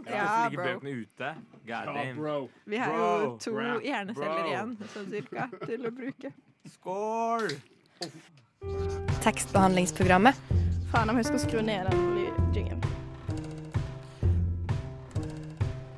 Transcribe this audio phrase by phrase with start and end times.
[0.00, 0.80] Ikke Ja, ligger bro.
[0.80, 1.34] bøkene ute.
[1.66, 2.48] God damn.
[2.66, 4.48] Vi har jo Bro, to bro, hjerneceller bro.
[4.50, 6.32] igjen, sånn cirka, til å bruke.
[6.66, 7.48] Skål!
[9.22, 10.34] Tekstbehandlingsprogrammet.
[10.92, 12.82] Faen, jeg må huske å skru ned den lydjingen.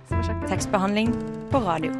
[0.06, 0.48] Skal vi sjekke?
[0.48, 1.12] Tekstbehandling
[1.52, 1.92] på radio.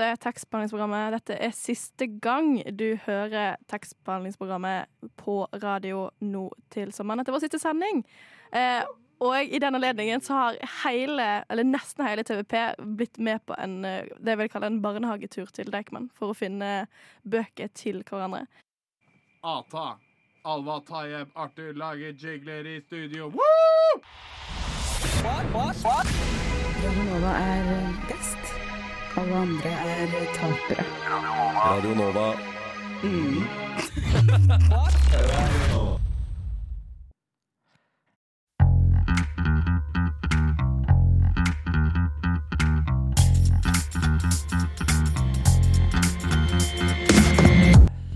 [0.00, 1.12] Dette er tekstbehandlingsprogrammet.
[1.12, 4.88] Dette er siste gang du hører tekstbehandlingsprogrammet
[5.20, 7.20] på radio nå til sommeren.
[7.20, 8.00] Dette var vår siste sending.
[8.56, 8.80] Eh,
[9.20, 12.56] og i den anledningen så har hele, eller nesten hele TVP
[12.96, 16.38] blitt med på en, eh, det jeg vil kalle en barnehagetur til Deichman for å
[16.38, 16.86] finne
[17.28, 18.46] bøker til hverandre.
[19.44, 19.98] Ata.
[20.48, 23.28] Alva Tayeb Arthur lager jigler i studio.
[23.28, 24.00] Woo!
[27.04, 28.69] Nova er best.
[29.20, 30.84] Alle andre er tapere.
[31.64, 32.34] Radio Nova.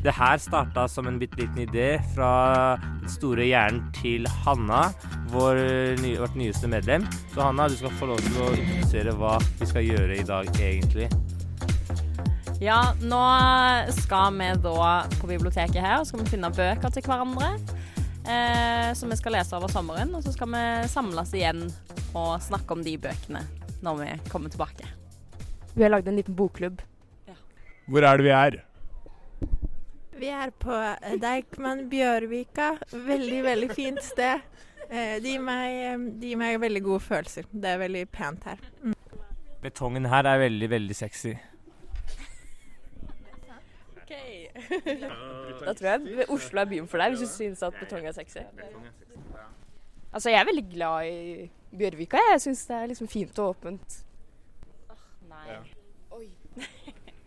[0.04, 4.90] Det her starta som en bitte liten idé fra den store hjernen til Hanna,
[5.32, 5.56] vår,
[6.02, 7.06] ny- vårt nyeste medlem.
[7.32, 10.50] Så Hanna, du skal få lov til å introdusere hva vi skal gjøre i dag,
[10.60, 11.08] egentlig.
[12.60, 13.22] Ja, nå
[13.96, 17.54] skal vi da på biblioteket her og skal vi finne bøker til hverandre.
[18.24, 20.12] Eh, som vi skal lese over sommeren.
[20.16, 21.64] Og så skal vi samles igjen
[22.16, 23.42] og snakke om de bøkene
[23.84, 24.86] når vi kommer tilbake.
[25.74, 26.80] Vi har lagd en liten bokklubb.
[27.88, 28.60] Hvor er det vi er?
[30.18, 32.74] Vi er på eh, Deichman Bjørvika.
[32.92, 34.44] Veldig, veldig fint sted.
[34.90, 37.48] Eh, Det gir meg, eh, det gir meg veldig gode følelser.
[37.52, 38.62] Det er veldig pent her.
[39.64, 41.34] Betongen her er veldig, veldig sexy.
[45.64, 48.42] Da tror jeg Oslo er byen for deg, hvis du syns at betong er sexy.
[50.14, 52.20] Altså, jeg er veldig glad i Bjørvika.
[52.30, 53.96] Jeg syns det er liksom fint og åpent.
[55.30, 55.46] Nei.
[55.48, 55.62] Ja.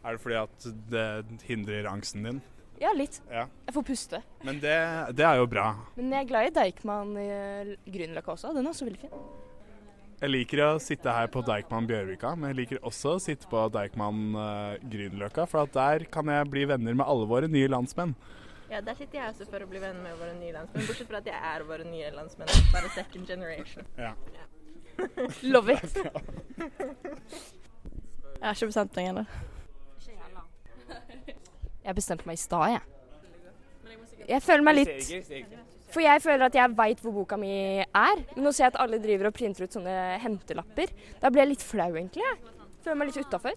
[0.07, 2.37] Er det fordi at det hindrer angsten din?
[2.81, 3.21] Ja, litt.
[3.31, 3.47] Ja.
[3.65, 4.21] Jeg får puste.
[4.45, 4.77] Men det,
[5.17, 5.71] det er jo bra.
[5.97, 7.27] Men jeg er glad i Deichman i
[7.89, 8.53] Grünerløkka også.
[8.53, 9.13] Den er også veldig fin.
[10.17, 13.67] Jeg liker å sitte her på Deichman Bjørvika, men jeg liker også å sitte på
[13.73, 18.15] Deichman uh, Grünerløkka, for at der kan jeg bli venner med alle våre nye landsmenn.
[18.67, 20.87] Ja, Der sitter jeg også for å bli venn med våre nye landsmenn.
[20.89, 22.49] Bortsett fra at jeg er våre nye landsmenn.
[22.73, 23.85] Bare second generation.
[23.95, 24.11] Ja.
[25.53, 26.01] Love it.
[28.37, 29.23] Jeg har ikke bestemt meg ennå.
[31.87, 32.81] Jeg bestemte meg i stad, jeg.
[34.27, 35.07] Jeg føler meg litt
[35.93, 38.19] For jeg føler at jeg veit hvor boka mi er.
[38.35, 40.91] Men nå ser jeg at alle driver og printer ut sånne hentelapper.
[41.21, 42.25] Da blir jeg litt flau, egentlig.
[42.27, 42.67] jeg.
[42.83, 43.55] Føler meg litt utafor.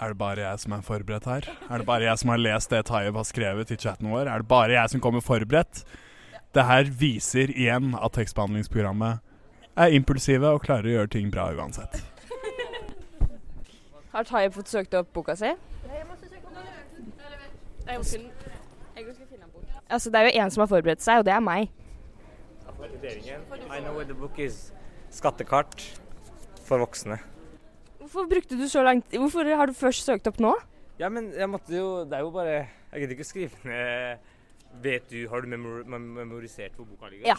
[0.00, 1.48] Er det bare jeg som er forberedt her?
[1.68, 4.28] Er det bare jeg som har lest det Tayeb har skrevet i chatten vår?
[4.28, 5.84] Er det bare jeg som kommer forberedt?
[6.56, 9.20] Det her viser igjen at tekstbehandlingsprogrammet
[9.80, 12.00] er impulsive og klarer å gjøre ting bra uansett.
[14.10, 15.52] Har Taye fått søkt opp boka si?
[19.90, 21.70] Altså, det er jo en som har forberedt seg, og det er meg.
[23.70, 24.72] I know where the book is.
[25.10, 25.86] Skattekart
[26.64, 27.18] for voksne.
[27.98, 29.18] Hvorfor brukte du så lang tid?
[29.18, 30.54] Hvorfor har du først søkt opp nå?
[30.98, 32.54] Ja, men jeg måtte jo Det er jo bare
[32.92, 34.18] Jeg gidder ikke å skrive ned
[34.84, 37.26] Vet du Har du memor memorisert hvor boka ligger?
[37.26, 37.36] Ja.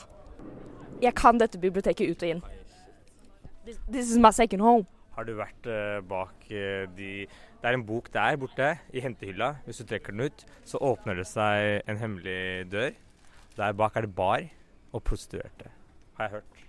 [1.02, 2.42] Jeg kan dette biblioteket ut og inn.
[3.66, 4.86] This, this is my second home.
[5.16, 9.56] Har du vært eh, bak eh, de Det er en bok der borte i hentehylla.
[9.66, 12.96] Hvis du trekker den ut, så åpner det seg en hemmelig dør.
[13.58, 14.48] Der bak er det bar
[14.92, 15.70] og prostituerte.
[16.18, 16.64] Har jeg hørt.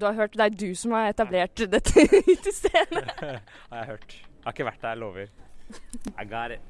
[0.00, 3.06] Du har hørt det er du som har etablert dette utestedet.
[3.70, 4.18] har jeg hørt.
[4.20, 5.26] Jeg har ikke vært der, jeg lover.
[6.18, 6.60] I got it.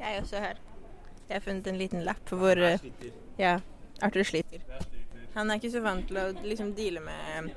[0.00, 0.60] Jeg er også her.
[1.28, 2.80] Jeg har funnet en liten lapp hvor eh,
[3.38, 3.58] Ja,
[4.02, 4.64] Arthur sliter.
[5.34, 7.52] Han er ikke så vant til å liksom deale med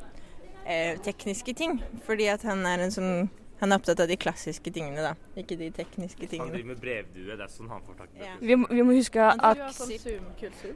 [0.65, 3.29] eh, tekniske ting, fordi at han er en sånn
[3.63, 5.13] han er opptatt av de klassiske tingene, da.
[5.39, 6.49] Ikke de tekniske tingene.
[6.49, 7.37] Han driver med brevdue.
[7.37, 8.33] Det er sånn han får tak i Ja.
[8.41, 9.39] Vi, må- vi må huske at
[9.87, 10.75] vi sånn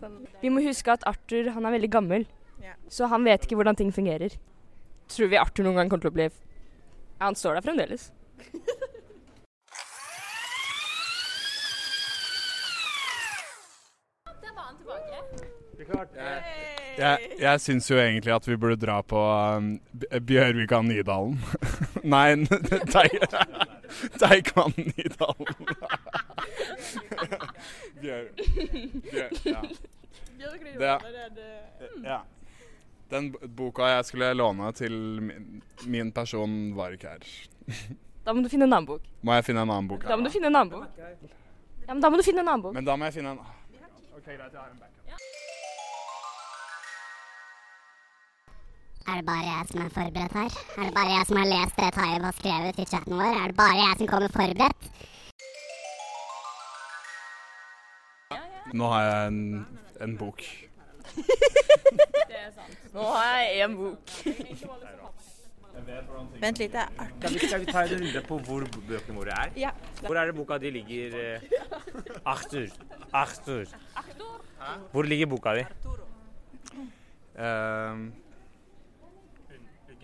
[0.00, 0.26] Sånn.
[0.40, 2.26] Vi må huske at Arthur han er veldig gammel,
[2.62, 2.72] Ja.
[2.88, 4.30] så han vet ikke hvordan ting fungerer.
[5.08, 6.30] Tror vi Arthur noen gang kommer til å bli Ja,
[7.26, 8.12] han står der fremdeles.
[17.00, 19.20] Jeg, jeg syns jo egentlig at vi burde dra på
[19.56, 19.80] um,
[20.26, 21.38] Bjørvika Nydalen.
[22.12, 22.36] Nei,
[24.20, 25.56] Deichman Nydalen.
[28.02, 28.22] Bjør...
[29.06, 29.30] Bjør...
[29.48, 29.60] Ja.
[30.80, 30.92] Det,
[32.04, 32.20] ja.
[33.10, 34.94] Den boka jeg skulle låne til
[35.24, 37.22] min, min person, var ikke her.
[38.24, 39.02] Da må du finne en annen bok.
[39.24, 40.02] Må jeg finne en annen bok?
[40.08, 40.84] Da må du finne en annen bok.
[41.86, 42.74] Ja, men da må du finne en annen bok.
[42.76, 44.99] Men da må jeg finne en Ok, greit, jeg har en backup.
[49.10, 50.50] Er det bare jeg som er forberedt her?
[50.78, 53.32] Er det bare jeg som har lest det Taib har skrevet i chatten vår?
[53.42, 54.82] Er det bare jeg som kommer forberedt?
[58.78, 59.40] Nå har jeg en,
[60.06, 60.44] en bok.
[62.94, 64.14] Nå har jeg én bok.
[66.40, 67.18] Vent litt, det er artig.
[67.18, 69.52] Skal vi, skal vi ta en runde på hvor bøkene våre er?
[69.58, 69.70] Ja.
[70.04, 71.18] Hvor er det boka di ligger?
[71.18, 71.38] eh?
[72.24, 72.68] Arthur.
[73.12, 73.64] Arthur.
[74.92, 75.64] Hvor ligger boka di?
[77.40, 78.29] Ehm, Hvilken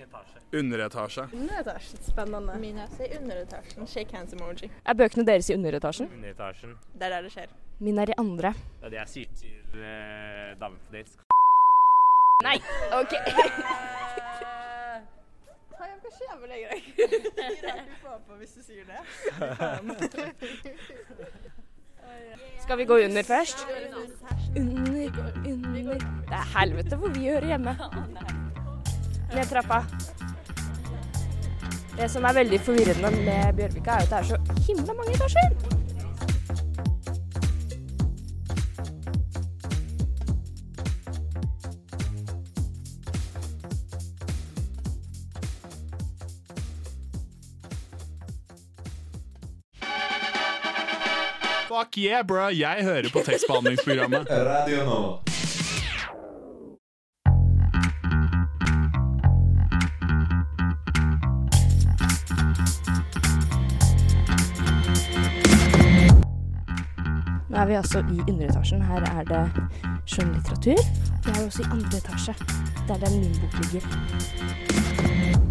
[0.07, 0.43] etasje?
[0.59, 1.29] underetasje.
[1.33, 2.03] Underetasjen.
[2.03, 2.59] Spennende.
[2.59, 3.87] Min er i underetasjen.
[3.87, 4.71] Shake hands-emoji.
[4.85, 6.11] Er bøkene deres i underetasjen?
[6.15, 6.77] Underetasjen.
[6.95, 7.55] Det er der det skjer.
[7.79, 8.55] Min er i andre.
[8.83, 9.29] Ja, Det er til
[9.75, 11.19] uh, damen på dates.
[12.45, 12.57] Nei,
[12.93, 13.13] OK.
[15.77, 16.81] Hva skjer med deg i dag?
[18.39, 19.01] Hvis du sier det.
[22.63, 23.67] Skal vi gå under først?
[24.57, 27.77] Under, under Det er helvete hvor vi hører hjemme.
[29.35, 29.85] Ned trappa.
[31.97, 34.37] Det som er veldig forvirrende med Bjørvika, er at det er så
[34.67, 35.77] himla mange etasjer.
[51.67, 52.49] Fuck yeah, bro!
[52.49, 54.27] Jeg hører på tekstbehandlingsprogrammet.
[54.31, 55.26] Radio Nova.
[67.49, 68.83] Nå er vi altså i underetasjen.
[68.83, 69.43] Her er det
[70.11, 70.81] skjønnlitteratur.
[71.27, 72.35] Vi er også i andre etasje,
[72.89, 73.87] der den min bok ligger.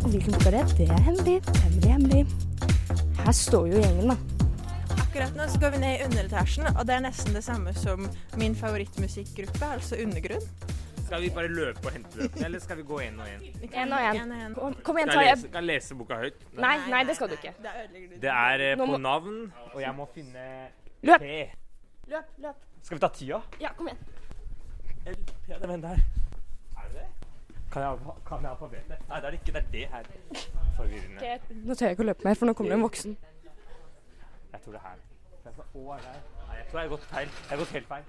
[0.04, 0.64] Og hvilken bok er det?
[0.78, 1.38] Det er hemmelig.
[1.64, 2.26] Hemmelig, hemmelig.
[3.26, 4.18] Her står jo gjengen, da.
[5.06, 8.10] Akkurat nå så går vi ned i underetasjen, og det er nesten det samme som
[8.38, 10.44] min favorittmusikkgruppe, altså Undergrunn.
[11.06, 13.44] Skal vi bare løpe og hente bøkene, eller skal vi gå én og én?
[13.72, 14.22] En og en.
[14.22, 14.56] En og en.
[14.56, 16.48] Kom, kom igjen, Skal ta jeg skal jeg lese boka høyt?
[16.58, 17.54] Nei, nei, det skal du ikke.
[18.22, 20.50] Det er eh, på navn, og jeg må finne
[21.06, 21.22] Løp.
[22.08, 22.56] Løp, løp.
[22.86, 23.40] Skal vi ta tida?
[23.62, 24.02] Ja, kom igjen.
[25.06, 25.16] L,
[25.46, 26.02] P, det venter her.
[26.78, 27.08] Er det det?
[27.72, 29.08] Kan jeg, ha- kan jeg alfabetet?
[29.10, 29.54] Nei, det er det ikke.
[29.54, 30.04] Det er det her.
[30.78, 31.18] Forvirrende.
[31.18, 33.18] Okay, Nå tør jeg ikke å løpe mer, for nå kommer det en voksen.
[34.54, 35.00] Jeg tror det er her.
[35.76, 36.06] Å er.
[36.48, 37.30] Nei, jeg tror jeg har gått feil.
[37.42, 38.04] Jeg har gått helt feil.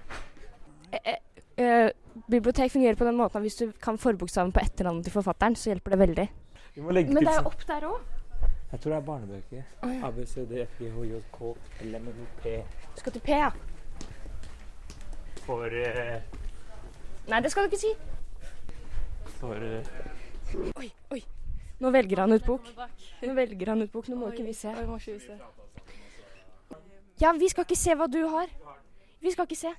[0.87, 1.17] Eh, eh,
[1.63, 1.89] eh,
[2.31, 5.73] bibliotek fungerer på den måten at hvis du kan forbokstaven på etternavnet til forfatteren, så
[5.73, 6.27] hjelper det veldig.
[6.77, 7.99] Vi må legge Men det er sånn- jo opp der òg.
[8.71, 9.63] Jeg tror det er barnebøker.
[10.03, 12.63] A, B, C, D, F, G, H, J, K, L, M, N, O, P.
[12.95, 13.51] Skal til P, ja.
[15.47, 16.19] For eh,
[17.31, 17.93] Nei, det skal du ikke si.
[19.39, 21.21] For eh, Oi, oi.
[21.83, 22.67] Nå velger han ut bok.
[23.21, 24.07] Nå velger han ut bok.
[24.09, 24.71] Nå må ikke vi se.
[27.21, 28.49] Ja, vi skal ikke se hva du har.
[29.21, 29.71] Vi skal ikke se.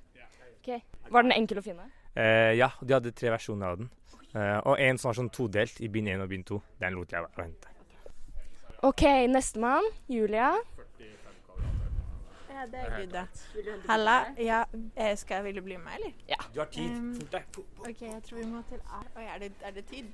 [0.61, 0.81] Okay.
[1.09, 1.87] Var den enkel å finne?
[2.15, 3.91] eh, Ja, de hadde tre versjoner av den.
[4.35, 6.61] Eh, og en som var sånn todelt i bind 1 og bind 2.
[6.83, 7.75] Den lot jeg være å hente.
[8.87, 9.87] OK, nestemann.
[10.13, 10.53] Julia.
[12.59, 13.27] Ja, det er good, da.
[13.89, 14.25] Halla.
[14.39, 14.63] Ja,
[14.97, 16.13] eh, skal jeg ville bli med, eller?
[16.55, 16.91] Du har tid.
[16.91, 17.43] Um, Fort deg.
[17.79, 19.03] OK, jeg tror vi må til A.
[19.17, 20.05] Oi, er det, er det tid?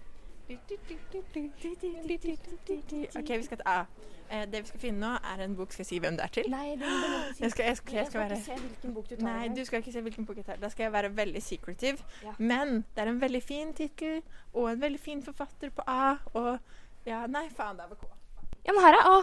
[3.17, 3.85] OK, vi skal til A.
[4.31, 5.73] Eh, det vi skal finne nå, er en bok.
[5.73, 6.51] Skal jeg si hvem det er til?
[6.53, 7.43] Nei, det må du ikke si.
[7.43, 9.25] Jeg skal, jeg skal, jeg skal være se hvilken bok du tar.
[9.27, 10.59] Nei, du skal ikke se hvilken bok jeg tar.
[10.61, 11.99] Da skal jeg være veldig secretive.
[12.25, 12.35] Ja.
[12.39, 16.17] Men det er en veldig fin tittel og en veldig fin forfatter på A.
[16.35, 16.59] Og
[17.07, 18.13] ja, nei, faen, det er ved K.
[18.67, 19.23] Ja, men her er A.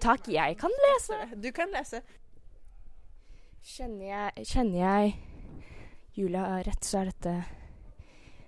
[0.00, 1.18] Takk, jeg kan lese.
[1.42, 2.02] Du kan lese.
[3.68, 5.14] Kjenner jeg, kjenner jeg
[6.16, 7.32] Julia rett, så er dette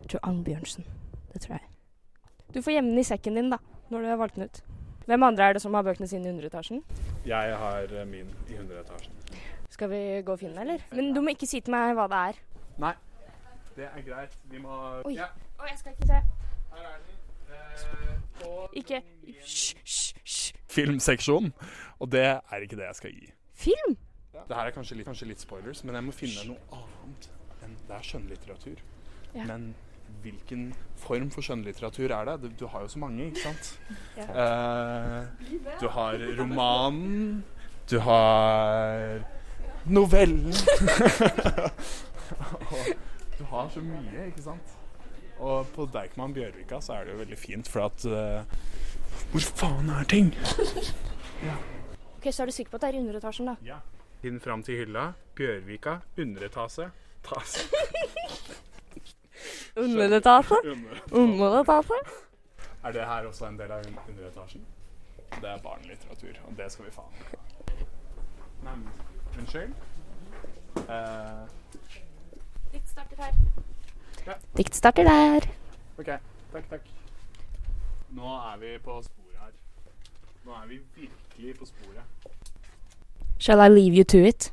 [0.01, 0.87] Jeg tror Annbjørnsen.
[1.33, 1.67] Det tror jeg.
[2.55, 3.59] Du får gjemme den i sekken din, da,
[3.91, 4.63] når du har valgt den ut.
[5.07, 6.83] Hvem andre er det som har bøkene sine i underetasjen?
[7.27, 9.13] Jeg har eh, min i underetasjen.
[9.71, 10.83] Skal vi gå og finne den, eller?
[10.95, 12.41] Men du må ikke si til meg hva det er.
[12.83, 12.95] Nei,
[13.77, 14.37] det er greit.
[14.51, 15.15] Vi må Oi.
[15.19, 15.29] Ja,
[15.61, 16.23] Oi jeg skal ikke se.
[16.73, 17.19] her er den.
[17.51, 20.60] Eh, på Ikke Hysj, hysj, hysj.
[20.71, 21.51] Filmseksjon.
[22.01, 23.29] Og det er ikke det jeg skal gi.
[23.61, 23.99] Film?
[24.33, 27.31] Det her er kanskje litt, kanskje litt spoilers, men jeg må finne noe annet
[27.65, 28.79] enn Det er skjønnlitteratur.
[29.35, 29.45] Ja.
[29.45, 29.73] Men
[30.25, 32.37] hvilken form for skjønnlitteratur er det?
[32.43, 33.65] Du, du har jo så mange, ikke sant?
[34.21, 34.27] Ja.
[34.45, 35.21] Eh,
[35.81, 37.45] du har romanen.
[37.91, 39.21] Du har
[39.85, 40.53] novellen.
[42.71, 42.85] og
[43.39, 44.77] du har så mye, ikke sant?
[45.41, 48.43] Og på Deichman Bjørvika så er det jo veldig fint, for at eh,
[49.31, 50.35] Hvor faen er ting?
[52.17, 53.55] Ok, Så er du sikker på at det er i underetasjen, da?
[53.65, 53.77] Ja.
[54.23, 55.13] Finn fram til hylla.
[55.35, 55.99] Bjørvika.
[56.19, 56.91] Underetase.
[57.25, 57.61] Tase.
[59.77, 60.57] Underetasje?
[60.73, 61.01] Under.
[61.13, 62.01] Underetasje?
[62.85, 64.67] Er det her også en del av underetasjen?
[65.31, 67.87] Det er barnelitteratur, og det skal vi faen ikke ha.
[68.65, 68.77] Nei,
[69.39, 69.75] unnskyld?
[70.77, 71.47] Uh...
[72.73, 74.37] Dikt starter her.
[74.57, 75.49] Dikt starter der.
[75.99, 76.11] OK.
[76.53, 76.91] Takk, takk.
[78.11, 79.03] Nå er vi på.
[80.47, 82.33] Nå er vi virkelig på sporet.
[83.41, 84.51] Shall I leave you to it?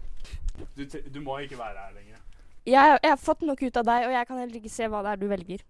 [0.78, 2.22] Du, du må ikke være her lenger.
[2.68, 5.02] Jeg, jeg har fått nok ut av deg, og jeg kan heller ikke se hva
[5.06, 5.62] det er du velger.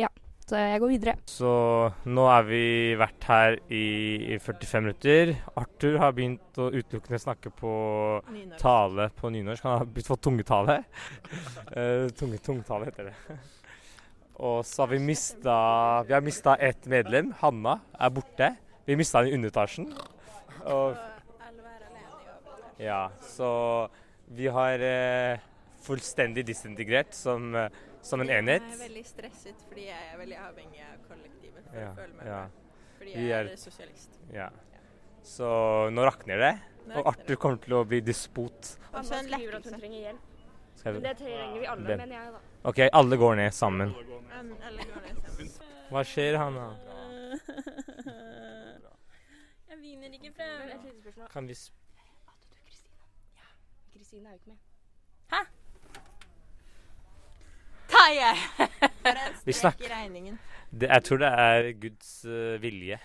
[0.00, 0.08] Ja,
[0.48, 1.14] så jeg går videre.
[1.28, 1.50] Så
[2.08, 2.62] nå har vi
[3.00, 3.82] vært her i,
[4.34, 5.32] i 45 minutter.
[5.60, 7.72] Arthur har begynt å utelukkende snakke på
[8.32, 8.58] Nynorsk.
[8.62, 9.66] tale på nynorsk.
[9.68, 10.78] Han har begynt å få tungetale.
[11.72, 13.36] Eh, tunge, tungetale heter det.
[14.44, 15.54] Og så har vi mista
[16.04, 17.30] Vi har mista ett medlem.
[17.40, 18.50] Hanna er borte.
[18.86, 19.92] Vi mista den i underetasjen.
[20.66, 20.96] Og
[22.82, 23.48] ja, så
[24.32, 25.38] vi har eh,
[25.84, 27.68] fullstendig disintegrert som, eh,
[28.02, 28.62] som en enhet.
[28.66, 32.18] Jeg er veldig stresset fordi jeg er veldig avhengig av kollektivet for Ja, å føle
[32.18, 32.42] meg ja.
[32.98, 34.18] Fordi jeg er- er sosialist.
[34.32, 34.48] Ja.
[35.22, 35.46] Så
[35.94, 36.52] nå rakner det.
[36.88, 38.76] Nå Og Arthur kommer til å bli despot.
[38.92, 40.18] Og så en skriver at hun trenger hjelp.
[40.74, 42.38] Skal Men det trenger vi alle, mener jeg, da.
[42.64, 43.94] OK, alle går ned sammen.
[43.94, 45.70] Alle går ned sammen.
[45.92, 46.74] Hva skjer, Hanna?
[49.92, 50.78] Jeg vinner ikke Men frem.
[50.78, 51.28] et lite spørsmål.
[51.28, 51.54] Kan vi
[52.26, 52.94] Hater du Kristine?
[53.36, 53.48] Ja.
[53.98, 54.56] Kristine er jo ikke med.
[57.88, 58.30] Taie!
[59.02, 60.38] For Vi snakker- regningen.
[60.80, 62.98] det, Jeg tror det er Guds eh, vilje,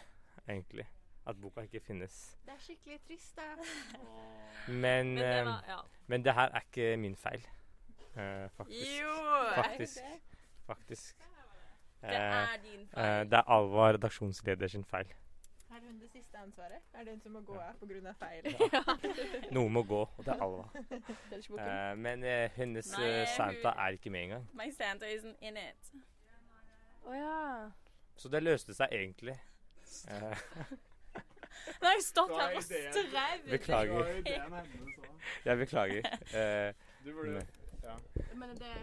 [0.49, 0.87] egentlig.
[1.27, 2.37] At boka ikke finnes.
[2.45, 3.41] Det er skikkelig trist, da.
[4.71, 5.77] Men, Men det eh, var, ja.
[6.07, 7.43] men det her er ikke min feil.
[8.15, 9.01] Uh, faktisk.
[9.01, 9.13] Jo!
[9.55, 9.97] Faktisk.
[10.67, 11.15] Faktisk.
[12.01, 12.87] Det er din feil.
[12.93, 13.29] feil.
[13.31, 15.13] det er Alvar, redaksjonsleder, sin feil.
[15.87, 16.81] Hun det siste ansvaret?
[16.93, 18.13] Er det hun som må gå av pga.
[18.19, 18.47] feil?
[19.55, 20.65] Noen må gå, og det er Alva.
[20.73, 21.59] Boken.
[21.63, 24.49] Eh, men uh, hennes Nei, hun- Santa er ikke med engang.
[24.53, 25.91] My Santa isn't in it.
[27.05, 27.69] Oh, ja.
[28.17, 29.37] Så det løste seg egentlig.
[30.11, 30.35] Uh,
[31.79, 32.91] Nå har jeg stått her og strev.
[32.91, 33.47] strevd.
[33.49, 34.11] Beklager.
[35.45, 36.11] Jeg beklager.
[36.35, 36.73] Uh,
[37.05, 37.47] Du burde
[37.87, 37.95] ja.
[38.35, 38.73] Men det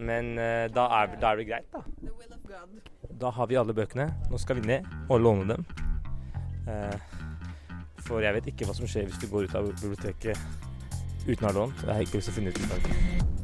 [0.00, 1.84] men uh, da, er, da er det greit, da.
[3.20, 4.08] Da har vi alle bøkene.
[4.30, 5.66] Nå skal vi ned og låne dem.
[6.68, 6.96] Uh,
[8.06, 11.50] for jeg vet ikke hva som skjer hvis du går ut av biblioteket uten å
[11.50, 11.84] ha lånt.
[11.84, 13.39] Jeg har ikke lyst til å finne ut i dag.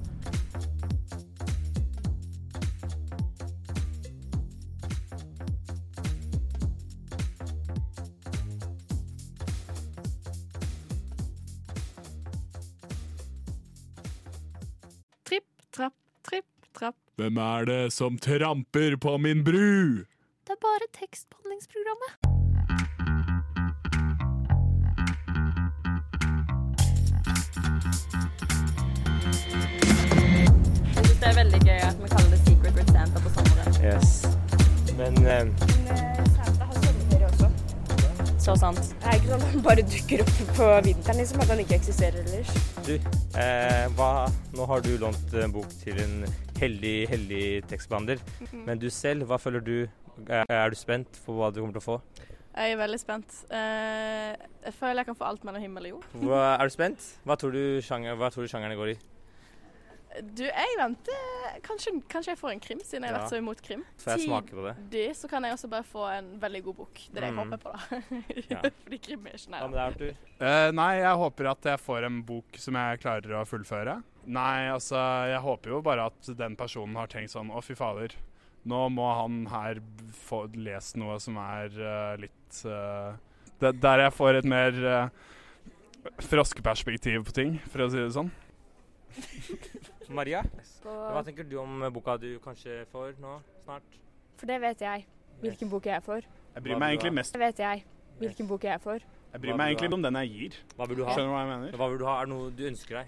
[17.36, 20.00] Hvem er det som tramper på min bru?
[20.46, 22.12] Det er bare tekstbehandlingsprogrammet.
[30.94, 33.76] Jeg synes det er veldig gøy at vi kaller det Secret with Santa på sommeren.
[33.84, 34.08] Yes.
[34.96, 37.50] Men eh, Men Santa har sommerferie også.
[38.46, 38.80] Så sant.
[38.80, 41.44] Det er ikke sånn at han bare dukker opp på vinteren, liksom.
[41.44, 42.56] At han ikke eksisterer ellers.
[42.88, 44.10] du, eh, hva,
[44.56, 46.20] nå har du lånt en bok til en
[46.60, 48.22] heldig, heldig tekstbehandler.
[48.52, 49.76] Men du selv, hva føler du?
[50.26, 51.98] Er, er du spent på hva du kommer til å få?
[52.56, 53.34] Jeg er veldig spent.
[53.52, 54.32] Eh,
[54.64, 56.06] jeg føler jeg kan få alt mellom himmel og jord.
[56.22, 57.10] Hva, er du spent?
[57.28, 58.96] Hva tror du, sjanger, hva tror du sjangerne går i?
[60.22, 61.16] Du, jeg venter
[61.64, 63.22] Kanskje, kanskje jeg får en krim, siden jeg har Ja.
[63.24, 63.82] vært så imot krim.
[64.00, 64.74] Så jeg smaker på det?
[64.90, 66.94] Tidlig så kan jeg også bare få en veldig god bok.
[67.12, 67.40] Det er det jeg Mm.
[67.44, 67.80] håper på, da.
[68.50, 68.60] Ja.
[68.84, 69.76] Fordi krim er ikke nær.
[69.86, 70.14] Arthur?
[70.40, 74.02] Eh, nei, jeg håper at jeg får en bok som jeg klarer å fullføre.
[74.26, 74.96] Nei, altså,
[75.30, 78.16] jeg håper jo bare at den personen har tenkt sånn Å, fy fader.
[78.66, 79.78] Nå må han her
[80.26, 83.14] få lest noe som er uh, litt uh,
[83.60, 85.08] det, Der jeg får et mer uh,
[86.18, 88.32] froskeperspektiv på ting, for å si det sånn.
[90.14, 90.42] Maria,
[90.84, 93.82] hva tenker du om boka du kanskje får nå snart?
[94.36, 95.06] for det vet jeg.
[95.40, 96.24] Hvilken bok jeg får.
[96.54, 97.84] Jeg bryr meg egentlig mest Det vet jeg.
[98.18, 99.00] Hvilken bok jeg får.
[99.32, 100.54] Jeg bryr meg egentlig om den jeg gir.
[100.76, 101.12] Hva vil du ha?
[101.16, 101.76] Skjønner du hva jeg mener?
[101.80, 102.14] Hva vil du ha?
[102.20, 103.06] Er det noe du ønsker deg?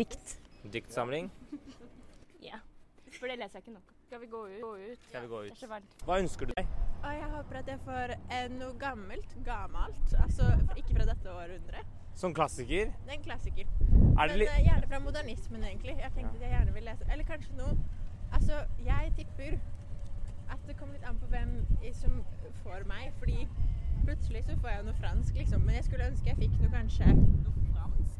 [0.00, 0.36] Dikt.
[0.72, 1.30] Diktsamling?
[2.48, 2.58] Ja.
[3.18, 3.94] For det leser jeg ikke nok.
[4.06, 4.60] Skal vi gå ut?
[4.62, 5.06] Gå ut.
[5.10, 5.58] Skal vi gå Det er ut?
[5.58, 5.94] så varmt.
[6.06, 6.68] Hva ønsker du deg?
[7.02, 9.34] Og jeg håper at jeg får eh, noe gammelt.
[9.46, 10.12] Gammelt.
[10.22, 10.46] Altså
[10.78, 11.96] ikke fra dette århundret.
[12.18, 12.84] Som klassiker?
[13.06, 13.66] Det er en klassiker.
[14.18, 15.94] Er det Men eh, gjerne fra modernismen, egentlig.
[16.02, 17.76] Jeg tenkte at jeg gjerne vil lese Eller kanskje noe
[18.32, 19.58] Altså, jeg tipper
[20.50, 21.50] at det kommer litt an på hvem
[21.94, 22.18] som
[22.64, 23.12] får meg.
[23.20, 23.46] Fordi
[24.04, 25.62] plutselig så får jeg noe fransk, liksom.
[25.68, 27.12] Men jeg skulle ønske jeg fikk noe kanskje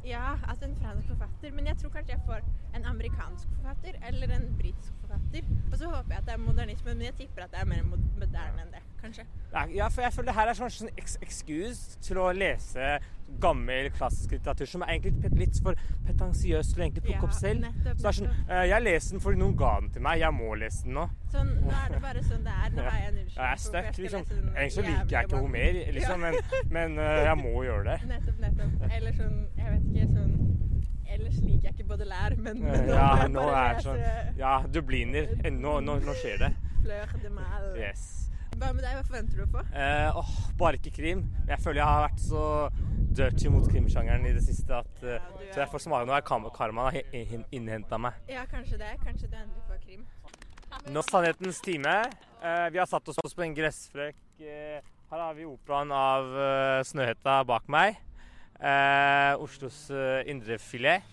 [0.07, 1.53] Ja, altså en fransk forfatter.
[1.59, 2.47] Men jeg tror kanskje jeg får
[2.79, 5.51] en amerikansk forfatter eller en britisk forfatter.
[5.73, 7.83] Og så håper jeg at det er modernismen, men jeg tipper at det er mer
[7.91, 8.85] mod- moderne enn det.
[9.03, 9.25] Kanskje.
[9.75, 10.91] Ja, for jeg føler det her er sånn, sånn
[11.23, 12.99] excuse til å lese
[13.41, 15.77] gammel klassisk litteratur som er egentlig litt, for
[16.07, 17.61] petansiøs til å egentlig plukke Ja, opp selv.
[17.61, 20.19] nettopp, Så det er sånn, eh, Jeg leser den fordi noen ga den til meg.
[20.21, 21.05] Jeg må lese den nå.
[21.33, 22.71] Sånn, nå er det bare sånn det er.
[22.71, 23.35] Nå er jeg en Jeg er unnskyldning.
[23.35, 24.23] for hvorfor stuck, jeg liksom.
[24.57, 26.35] Egentlig så liker jeg ikke Homer, mer, liksom, men,
[26.77, 27.99] men eh, jeg må gjøre det.
[28.09, 28.93] Nettopp, nettopp.
[28.93, 30.55] Eller sånn, jeg vet ikke, sånn
[31.09, 34.63] Ellers liker jeg ikke Baudelaire, men, men nå Ja, jeg nå er det sånn Ja,
[34.69, 35.31] dubliner.
[35.45, 36.51] Eh, Nå, nå, nå skjer det.
[36.83, 37.77] Fleur de Mal.
[37.77, 38.28] Yes.
[38.59, 39.61] Hva med deg, hva forventer du på?
[39.71, 41.21] Eh, åh, bare ikke krim.
[41.47, 42.45] Jeg føler jeg har vært så
[43.19, 46.97] dirty mot krimsjangeren i det siste at eh, Så jeg får smake noe av karmaen
[46.97, 48.19] har innhenta meg.
[48.31, 48.97] Ja, kanskje det.
[49.05, 50.03] Kanskje du endelig får krim.
[50.91, 51.95] Nå sannhetens time.
[52.43, 54.19] Eh, vi har satt oss på en gressfrøk.
[54.43, 58.03] Eh, her har vi operaen av eh, Snøhetta bak meg.
[58.59, 61.07] Eh, Oslos uh, indrefilet.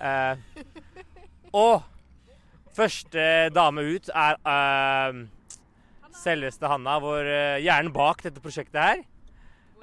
[0.00, 0.36] Eh,
[1.64, 1.84] og
[2.72, 5.20] første dame ut er eh,
[6.16, 9.02] selveste Hanna, vår uh, hjernen bak dette prosjektet her.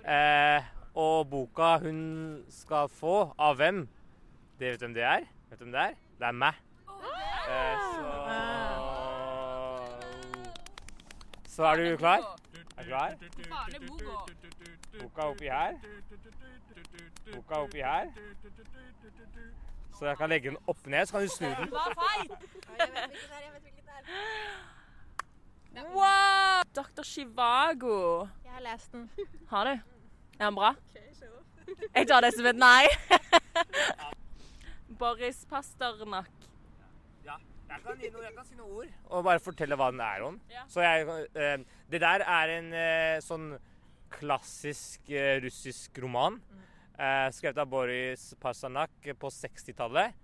[0.09, 0.63] Eh,
[0.95, 3.87] og boka hun skal få, av hvem?
[4.59, 5.27] Det vet hvem det er?
[5.49, 5.93] Vet du hvem det er?
[6.19, 6.53] Det er meg.
[7.49, 7.77] Eh,
[11.45, 12.19] så Så er du klar?
[12.77, 13.15] Er du klar?
[15.01, 15.73] Boka oppi her.
[17.35, 18.05] Boka oppi her.
[19.99, 21.69] Så jeg kan legge den opp ned, så kan du snu den.
[25.75, 26.63] Wow!
[26.73, 27.03] Dr.
[27.03, 28.27] Chivago.
[28.43, 29.09] Jeg har lest den.
[29.51, 29.71] Har du?
[30.39, 30.73] Er han bra?
[31.95, 32.87] Jeg tar det som et nei.
[34.99, 36.31] Boris Pasternak.
[37.69, 40.23] Jeg kan, gi noe, jeg kan si noen ord og bare fortelle hva den er
[40.25, 40.39] om.
[40.73, 41.03] Så jeg,
[41.37, 41.59] eh,
[41.93, 43.51] det der er en eh, sånn
[44.15, 46.39] klassisk eh, russisk roman.
[46.97, 50.17] Eh, skrevet av Boris Pasternak på 60-tallet.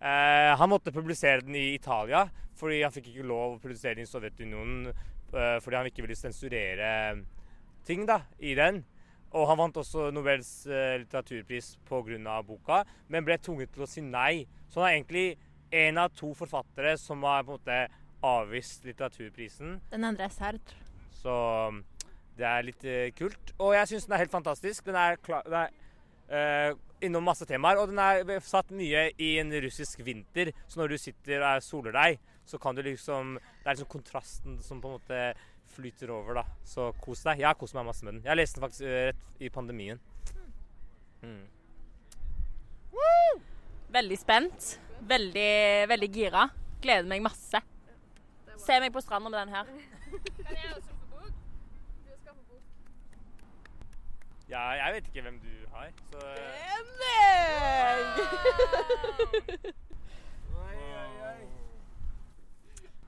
[0.00, 2.24] Eh, han måtte publisere den i Italia
[2.56, 6.16] fordi han fikk ikke lov å publisere den i Sovjetunionen eh, fordi han ikke ville
[6.16, 6.88] sensurere
[7.86, 8.82] ting da, i den.
[9.30, 12.42] Og han vant også Nobels eh, litteraturpris pga.
[12.42, 14.46] boka, men ble tvunget til å si nei.
[14.68, 15.26] Så han er egentlig
[15.70, 17.78] en av to forfattere som har på en måte
[18.26, 19.78] avvist litteraturprisen.
[19.90, 20.76] Den andre er Sartre.
[21.20, 21.30] Så
[21.68, 21.82] um,
[22.36, 23.54] det er litt eh, kult.
[23.58, 24.84] Og jeg syns den er helt fantastisk.
[24.86, 25.70] Den er, klar, den er
[26.28, 30.52] eh, innom masse temaer, og den er satt mye i en russisk vinter.
[30.68, 34.58] Så når du sitter og soler deg, så kan du liksom Det er liksom kontrasten
[34.64, 35.20] som på en måte
[35.70, 36.44] flyter over, da.
[36.66, 37.42] Så kos deg.
[37.44, 38.24] Jeg har kost meg masse med den.
[38.26, 40.00] Jeg leste den faktisk eh, rett i pandemien.
[41.22, 41.44] Mm.
[43.90, 44.78] Veldig spent.
[45.00, 46.48] Veldig, veldig gira.
[46.82, 47.58] Gleder meg masse.
[48.60, 49.64] Se meg på stranda med den her.
[49.66, 51.32] Kan jeg også få bok?
[52.06, 52.62] Du skal få bok.
[54.50, 56.42] Ja, jeg vet ikke hvem du har, så Det
[56.74, 57.98] er meg!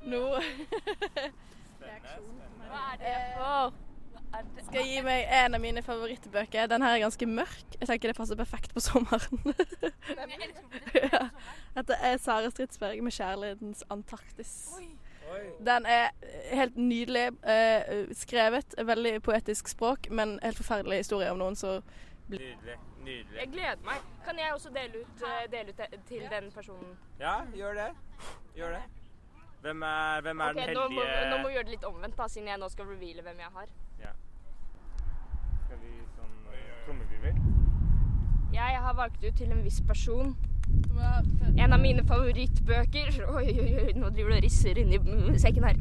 [0.02, 0.22] Nå
[2.68, 3.74] Hva er det for?
[4.32, 6.66] skal jeg gi meg en av mine favorittbøker.
[6.70, 7.74] Den her er ganske mørk.
[7.80, 9.42] Jeg tenker det passer perfekt på sommeren.
[11.12, 11.26] ja.
[11.76, 14.80] Dette er Sara Stridsberg med 'Kjærlighetens Antarktis'.
[15.66, 16.10] Den er
[16.52, 18.74] helt nydelig eh, skrevet.
[18.78, 21.82] Veldig poetisk språk, men helt forferdelig historie om noen som
[22.32, 22.78] Nydelig.
[23.02, 23.38] Nydelig.
[23.38, 24.02] Jeg gleder meg.
[24.24, 26.98] Kan jeg også dele ut, eh, dele ut til den personen?
[27.20, 27.88] Ja, gjør det.
[28.56, 28.82] Gjør det.
[29.62, 31.84] Hvem er, hvem er Ok, den nå må, heldige nå må vi gjøre det litt
[31.84, 33.68] omvendt, da, siden jeg nå skal reveale hvem jeg har.
[34.02, 34.14] Ja.
[35.66, 37.42] Skal vi sånn uh, trommevirvel?
[38.54, 40.34] Jeg har valgt ut til en viss person.
[41.56, 43.12] En av mine favorittbøker.
[43.36, 45.78] Oi, oi, oi, nå driver du og risser inni mm, sekken her.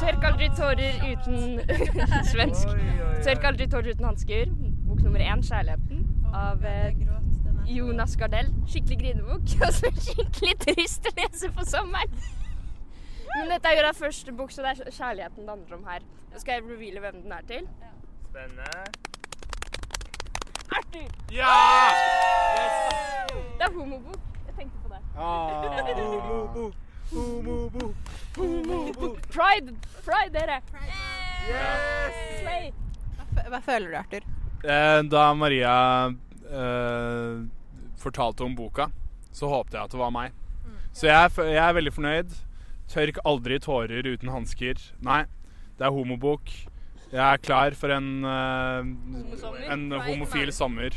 [0.00, 1.60] Tørk aldri tårer uten
[2.32, 2.70] Svensk.
[3.24, 4.52] Tørk aldri tårer uten hansker.
[4.84, 6.02] Bok nummer én, 'Kjærligheten',
[6.34, 6.94] av eh,
[7.66, 8.50] Jonas Gardell.
[8.68, 9.54] Skikkelig grinebok.
[9.66, 12.18] Altså skikkelig trist å lese på sommeren.
[13.34, 16.04] Men dette er jo da første bok, så det er kjærligheten det handler om her.
[16.30, 17.66] Nå skal jeg reveale hvem den er til.
[18.28, 19.23] Spennende.
[20.74, 21.08] Arthur!
[21.30, 21.56] Ja!
[22.58, 22.76] Yes!
[23.58, 24.20] Det er homobok.
[24.46, 25.00] Jeg tenkte på det.
[25.16, 26.74] Homobok,
[27.12, 27.94] homobok,
[28.36, 29.20] homobok.
[29.30, 29.76] Pride!
[30.06, 30.58] Pride, dere!
[32.40, 32.72] Slay!
[33.18, 34.26] Hva, hva føler du, Arthur?
[34.64, 35.74] Eh, da Maria
[36.48, 37.44] eh,
[38.00, 38.88] fortalte om boka,
[39.34, 40.34] så håpte jeg at det var meg.
[40.94, 42.34] Så jeg, jeg er veldig fornøyd.
[42.90, 44.78] Tørk aldri tårer uten hansker.
[45.06, 45.24] Nei,
[45.78, 46.50] det er homobok.
[47.14, 48.82] Jeg er klar for en, uh,
[49.70, 50.96] en homofil sommer.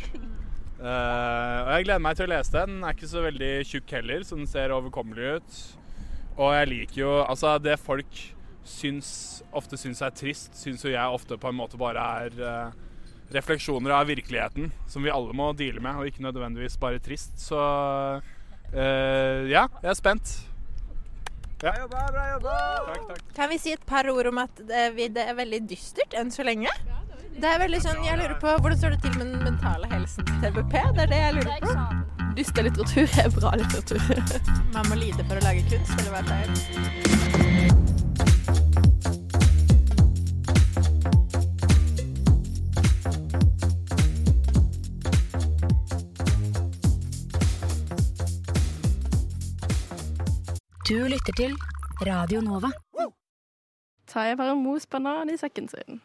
[0.80, 2.80] Uh, og jeg gleder meg til å lese den.
[2.80, 5.60] Den er ikke så veldig tjukk heller, så den ser overkommelig ut.
[6.38, 8.20] Og jeg liker jo Altså, det folk
[8.68, 9.12] syns,
[9.56, 12.76] ofte syns er trist, syns jo jeg ofte på en måte bare er uh,
[13.34, 17.38] refleksjoner av virkeligheten som vi alle må deale med, og ikke nødvendigvis bare trist.
[17.46, 20.40] Så uh, ja, jeg er spent.
[21.60, 22.56] Bra jobba, bra jobba!
[22.86, 23.22] Takk, takk.
[23.36, 26.46] Kan vi si et par ord om at det, det er veldig dystert enn så
[26.46, 26.70] lenge?
[27.38, 30.26] Det er veldig sånn, Jeg lurer på hvordan står det til med den mentale helsen
[30.30, 30.78] til TBP?
[30.98, 31.76] Det er det jeg lurer på.
[32.38, 34.50] Dyster litteratur er bra litteratur.
[34.78, 37.57] Man må lide for å lage kunst, eller hva det er.
[50.88, 51.52] Du lytter til
[52.08, 52.69] Radio Nova.
[54.08, 55.97] Tarjei bare mos banan i sekken sin.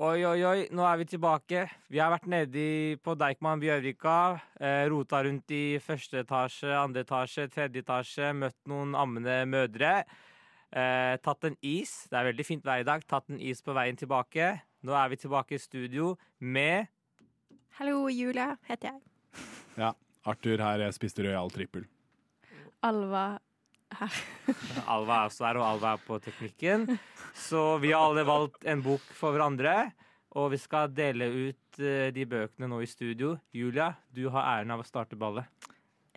[0.00, 1.66] Oi, oi, oi, nå er vi tilbake.
[1.92, 4.14] Vi har vært nedi på Deichman Bjørvika.
[4.56, 8.32] Eh, rota rundt i første etasje, andre etasje, tredje etasje.
[8.40, 9.92] Møtt noen ammende mødre.
[10.72, 12.06] Eh, tatt en is.
[12.08, 13.04] Det er veldig fint vær i dag.
[13.04, 14.48] Tatt en is på veien tilbake.
[14.80, 16.88] Nå er vi tilbake i studio med
[17.76, 19.44] Hallo, Julia heter jeg.
[19.76, 19.92] Ja.
[20.24, 21.84] Arthur her, jeg spiste Royal trippel.
[22.82, 23.34] Alva
[24.00, 24.18] her.
[24.94, 26.88] Alva er også her, og Alva er på teknikken.
[27.36, 29.76] Så vi har alle valgt en bok for hverandre.
[30.36, 33.36] Og vi skal dele ut eh, de bøkene nå i studio.
[33.56, 35.48] Julia, du har æren av å starte ballet.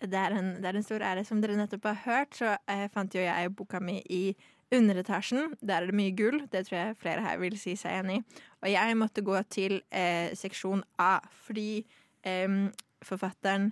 [0.00, 1.24] Det er, en, det er en stor ære.
[1.28, 4.24] Som dere nettopp har hørt, så eh, fant jo jeg boka mi i
[4.72, 5.54] underetasjen.
[5.60, 6.44] Der er det mye gull.
[6.52, 8.24] Det tror jeg flere her vil si seg enig i.
[8.60, 11.16] Og jeg måtte gå til eh, seksjon A,
[11.46, 11.82] fordi
[12.28, 12.60] eh,
[13.04, 13.70] forfatteren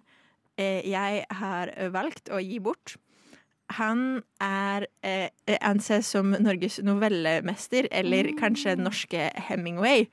[0.57, 2.97] eh, jeg har valgt å gi bort
[3.77, 5.29] han er eh,
[5.61, 10.07] anses som Norges novellemester, eller kanskje norske Hemingway.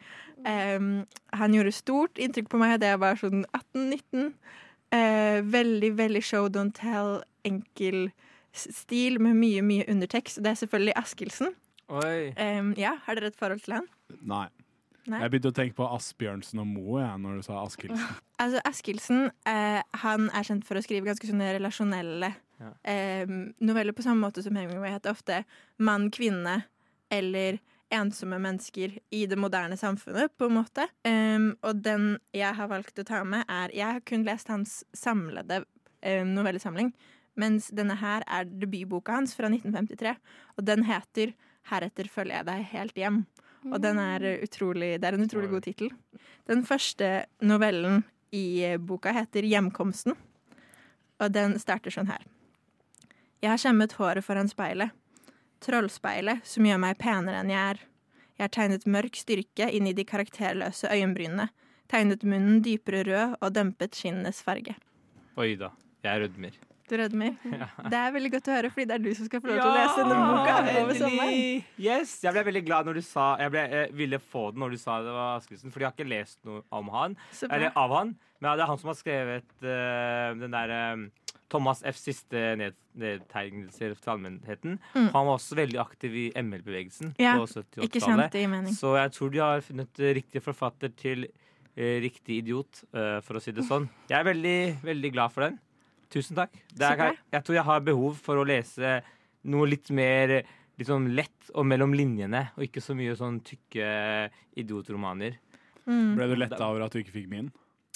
[0.46, 4.28] Um, han gjorde stort inntrykk på meg da jeg var sånn 18-19.
[4.94, 8.12] Uh, veldig, veldig show don't tell, enkel
[8.56, 10.44] stil med mye, mye undertekst.
[10.44, 11.56] Det er selvfølgelig Askildsen.
[11.90, 12.36] Oi.
[12.38, 13.90] Um, ja, har dere et forhold til han?
[14.22, 14.48] Nei.
[15.06, 15.20] Nei.
[15.22, 18.22] Jeg begynte å tenke på Asbjørnsen og Moe ja, når du sa Askildsen.
[18.42, 22.72] Altså, Askildsen uh, han er kjent for å skrive ganske sånne relasjonelle Ja.
[22.92, 23.28] eh,
[23.60, 25.44] noveller, på samme måte som Hemingway heter ofte
[25.78, 26.62] mann, kvinne
[27.12, 27.60] eller
[27.94, 30.88] ensomme mennesker i det moderne samfunnet, på en måte.
[31.06, 34.84] Em, og den jeg har valgt å ta med, er Jeg har kun lest hans
[34.94, 35.64] samlede
[36.02, 36.94] eh, novellesamling,
[37.36, 40.16] mens denne her er debutboka hans fra 1953,
[40.58, 41.34] og den heter
[41.66, 43.26] 'Heretter følger jeg deg helt hjem'.
[43.74, 45.90] Og den er eh, utrolig, det er en utrolig god tittel.
[46.48, 50.16] Den første novellen i eh, boka heter 'Hjemkomsten',
[51.20, 52.22] og den starter sånn her.
[53.44, 54.94] Jeg har skjemmet håret foran speilet.
[55.66, 57.82] Trollspeilet som gjør meg penere enn jeg er.
[58.36, 61.48] Jeg har tegnet mørk styrke inn i de karakterløse øyenbrynene.
[61.92, 64.76] Tegnet munnen dypere rød og dempet skinnenes farge.
[65.40, 65.72] Oi da.
[66.06, 66.58] Jeg rødmer.
[66.86, 67.34] Du rødmer.
[67.92, 69.70] Det er veldig godt å høre, fordi det er du som skal få lov til
[69.72, 71.64] å lese denne boka over sommeren.
[71.82, 74.76] Yes, Jeg ble veldig glad når du sa Jeg ble, jeg ville få den når
[74.76, 77.18] du sa det var Askildsen, fordi jeg har ikke lest noe om han.
[77.50, 78.14] Eller av han.
[78.38, 80.82] Men det er han som har skrevet uh, den derre
[81.50, 81.98] Thomas F.
[82.00, 84.80] siste ned, nedtegnelser til allmennheten.
[84.96, 85.10] Mm.
[85.14, 88.32] Han var også veldig aktiv i ML-bevegelsen Ja, på 70- og Ikke 80-tallet.
[88.34, 88.74] det gir mening.
[88.74, 91.28] Så jeg tror de har funnet riktig forfatter til
[91.76, 93.88] eh, riktig idiot, eh, for å si det sånn.
[94.10, 95.60] Jeg er veldig, veldig glad for den.
[96.10, 96.54] Tusen takk.
[96.74, 99.00] Det er, jeg tror jeg har behov for å lese
[99.46, 100.40] noe litt mer
[100.76, 103.86] litt sånn lett og mellom linjene, og ikke så mye sånn tykke
[104.60, 105.38] idiotromaner.
[105.86, 106.16] Mm.
[106.18, 107.52] Ble du letta over at du ikke fikk min?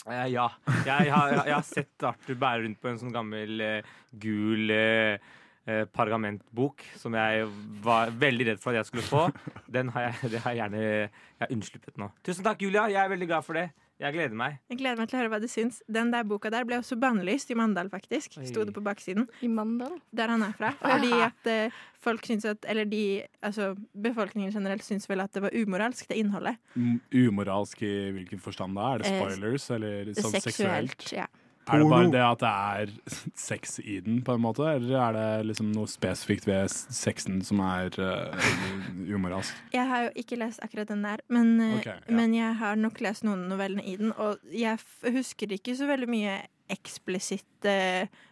[0.07, 0.47] Eh, ja.
[0.85, 5.19] Jeg, har, jeg har sett Arthur bære rundt på en sånn gammel eh, gul eh,
[5.65, 7.49] eh, pergamentbok som jeg
[7.83, 9.25] var veldig redd for at jeg skulle få.
[9.79, 12.11] Den har jeg, det har jeg gjerne jeg har unnsluppet nå.
[12.25, 12.87] Tusen takk, Julia.
[12.91, 13.69] Jeg er veldig glad for det.
[13.99, 14.53] Jeg gleder meg.
[14.71, 15.81] Jeg gleder meg til å høre hva du syns.
[15.91, 18.37] Den der boka der ble også bannlyst i Mandal, faktisk.
[18.39, 18.45] Oi.
[18.47, 19.25] Sto det på baksiden.
[19.43, 19.97] I Mandal.
[20.15, 20.69] Der han er fra.
[20.79, 23.01] Fordi at uh, folk syns at Eller de,
[23.43, 26.55] altså befolkningen generelt syns vel at det var umoralsk, det innholdet.
[26.79, 28.93] M- Umoralsk i hvilken forstand da?
[28.95, 30.95] Er det Eh, spoilers, eller sånn seksuelt?
[30.95, 31.11] Seksuelt.
[31.19, 31.27] Ja.
[31.69, 32.93] Er det bare det at det er
[33.49, 34.67] sex i den, på en måte?
[34.67, 38.51] Eller er det liksom noe spesifikt ved sexen som er uh,
[39.09, 39.57] umoralsk?
[39.75, 42.15] Jeg har jo ikke lest akkurat den der, men, okay, ja.
[42.15, 44.13] men jeg har nok lest noen av novellene i den.
[44.17, 47.73] Og jeg f husker ikke så veldig mye eksplisitte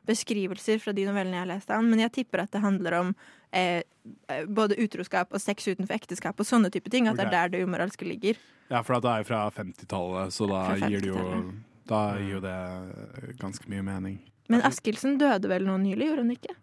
[0.08, 3.00] beskrivelser fra de novellene jeg har lest av han, men jeg tipper at det handler
[3.00, 3.13] om
[3.52, 3.82] eh,
[4.30, 7.10] eh, både utroskap og sex utenfor ekteskap og sånne type ting.
[7.10, 8.38] At det er der det umoralske ligger.
[8.69, 11.63] Ja, for at det er fra 50-tallet, så da 50 gir det jo 50-tallet.
[11.88, 14.17] Da gir jo det eh, ganske mye mening.
[14.52, 16.56] Men Askildsen døde vel nå nylig, gjorde han ikke?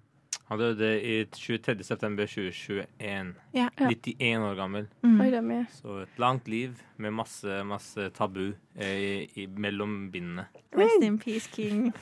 [0.50, 1.84] Han døde i 23.
[1.84, 3.30] september 2021.
[3.56, 3.68] Ja.
[3.80, 4.88] 91 år gammel.
[5.02, 5.20] Mm.
[5.20, 5.60] Oi.
[5.72, 10.44] Så et langt liv med masse, masse tabu eh, i, i, mellom bindene.
[10.76, 11.92] Rest in peace, king.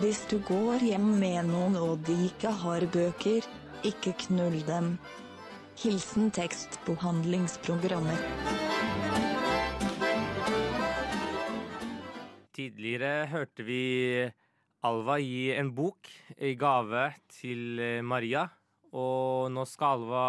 [0.00, 3.46] Hvis du går hjem med noen og de ikke har bøker,
[3.86, 4.96] ikke knull dem.
[5.76, 8.16] Hilsen tekstbehandlingsprogrammer.
[12.56, 13.82] Tidligere hørte vi
[14.88, 16.08] Alva gi en bok
[16.40, 18.46] i gave til eh, Maria.
[18.96, 20.24] Og nå skal Alva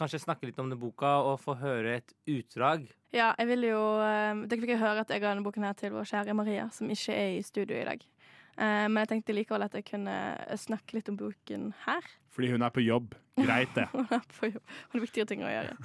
[0.00, 2.88] kanskje snakke litt om den boka og få høre et utdrag.
[3.12, 5.76] Ja, jeg vil jo eh, Dere fikk jo høre at jeg ga denne boken her
[5.76, 8.08] til vår kjære Maria, som ikke er i studio i dag.
[8.56, 10.16] Eh, men jeg tenkte likevel at jeg kunne
[10.60, 12.06] snakke litt om boken her.
[12.32, 13.16] Fordi hun er på jobb.
[13.36, 13.84] Greit, det.
[13.96, 14.62] Hun er på jobb.
[14.64, 15.76] Hun har viktigere ting å gjøre.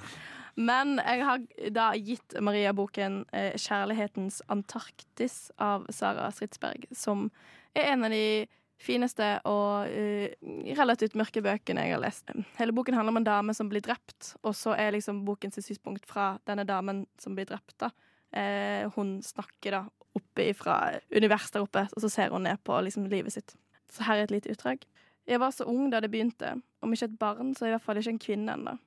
[0.56, 7.30] Men jeg har da gitt Maria boken eh, 'Kjærlighetens Antarktis' av Sara Stridsberg, som
[7.76, 8.48] er en av de
[8.82, 10.32] fineste og eh,
[10.76, 12.32] relativt mørke bøkene jeg har lest.
[12.58, 16.08] Hele boken handler om en dame som blir drept, og så er liksom bokens synspunkt
[16.08, 17.76] fra denne damen som blir drept.
[17.80, 17.92] da.
[18.32, 19.82] Eh, hun snakker da
[20.18, 20.76] oppe fra
[21.14, 23.56] universet der oppe, og så ser hun ned på liksom livet sitt.
[23.92, 24.86] Så her er et lite utdrag.
[25.26, 26.56] Jeg var så ung da det begynte.
[26.82, 28.78] Om ikke et barn, så i hvert fall ikke en kvinne ennå.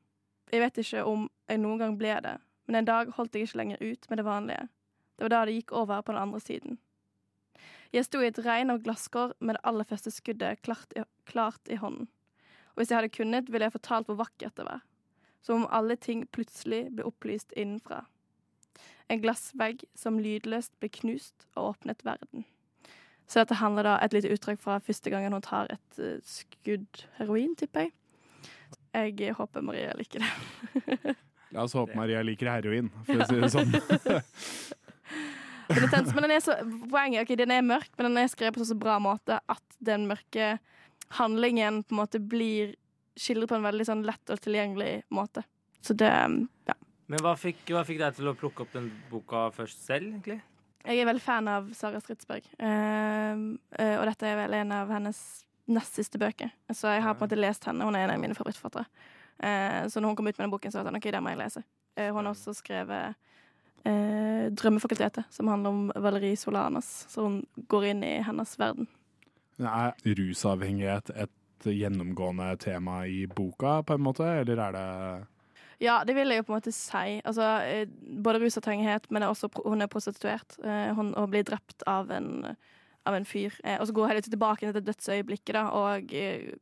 [0.51, 2.35] Jeg vet ikke om jeg noen gang ble det,
[2.67, 4.67] men en dag holdt jeg ikke lenger ut med det vanlige.
[5.15, 6.77] Det var da det gikk over på den andre siden.
[7.93, 11.71] Jeg sto i et regn av glasskår med det aller første skuddet klart i, klart
[11.71, 12.09] i hånden.
[12.75, 14.81] Og hvis jeg hadde kunnet, ville jeg fortalt hvor vakkert det var.
[15.41, 18.01] Som om alle ting plutselig ble opplyst innenfra.
[19.09, 22.45] En glassvegg som lydløst ble knust og åpnet verden.
[23.27, 27.05] Så dette handler da et lite utdrag fra første gangen hun tar et eh, skudd
[27.19, 27.95] heroin, tipper jeg.
[28.95, 31.15] Jeg håper Maria liker det.
[31.55, 33.75] La oss håpe Maria liker heroin, for å si det sånn.
[35.65, 36.55] Men den er så,
[36.91, 39.77] poenget er ok, den er mørk, men den er skrevet på så bra måte at
[39.81, 40.59] den mørke
[41.17, 42.75] handlingen på en måte blir
[43.17, 45.45] skildret på en veldig sånn lett og tilgjengelig måte.
[45.81, 46.11] Så det
[46.69, 46.75] Ja.
[47.11, 50.39] Men hva fikk, hva fikk deg til å plukke opp den boka først selv, egentlig?
[50.85, 53.45] Jeg er veldig fan av Sara Stridsberg, uh,
[53.79, 55.19] uh, og dette er vel en av hennes
[55.65, 56.51] nest siste bøker.
[56.73, 57.85] Så jeg har på en måte lest henne.
[57.85, 58.85] Hun er en av mine favorittforfattere.
[59.41, 61.25] Uh, så når hun kom ut med den boken, så var jeg sånn, ok, den
[61.25, 61.65] må jeg lese.
[61.95, 63.15] Eh, hun har også skrevet
[63.85, 67.05] eh, 'Drømmefakultetet', som handler om Valerie Solanas.
[67.09, 68.87] Så hun går inn i hennes verden.
[69.59, 71.31] Er rusavhengighet et
[71.65, 75.27] gjennomgående tema i boka, på en måte, eller er det
[75.79, 77.19] Ja, det vil jeg jo på en måte si.
[77.25, 77.87] Altså, eh,
[78.23, 80.57] både rusavhengighet, men også, hun er prostituert.
[80.63, 82.55] Eh, hun og blir drept av en,
[83.05, 83.53] av en fyr.
[83.63, 85.65] Eh, og så går hun tilbake til dødsøyeblikket, da.
[85.75, 86.13] Og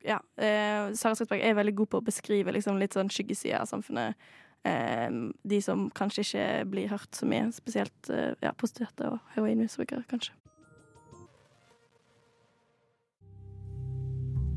[0.05, 4.17] ja, Sara Stridsberg er veldig god på å beskrive liksom, litt sånn skyggesider av samfunnet.
[4.63, 7.49] De som kanskje ikke blir hørt så mye.
[7.51, 10.31] Spesielt ja, prostituerte og heroinmisbrukere, kanskje.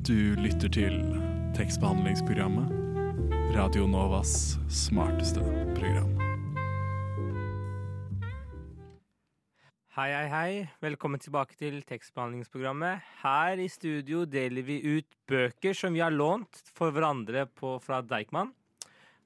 [0.07, 1.01] Du lytter til
[1.59, 2.86] tekstbehandlingsprogrammet.
[3.57, 5.41] Radio Novas smarteste
[5.75, 6.11] program.
[9.97, 10.51] Hei, hei, hei.
[10.85, 13.01] Velkommen tilbake til tekstbehandlingsprogrammet.
[13.23, 18.03] Her i studio deler vi ut bøker som vi har lånt for hverandre på, fra
[18.05, 18.51] Deichman.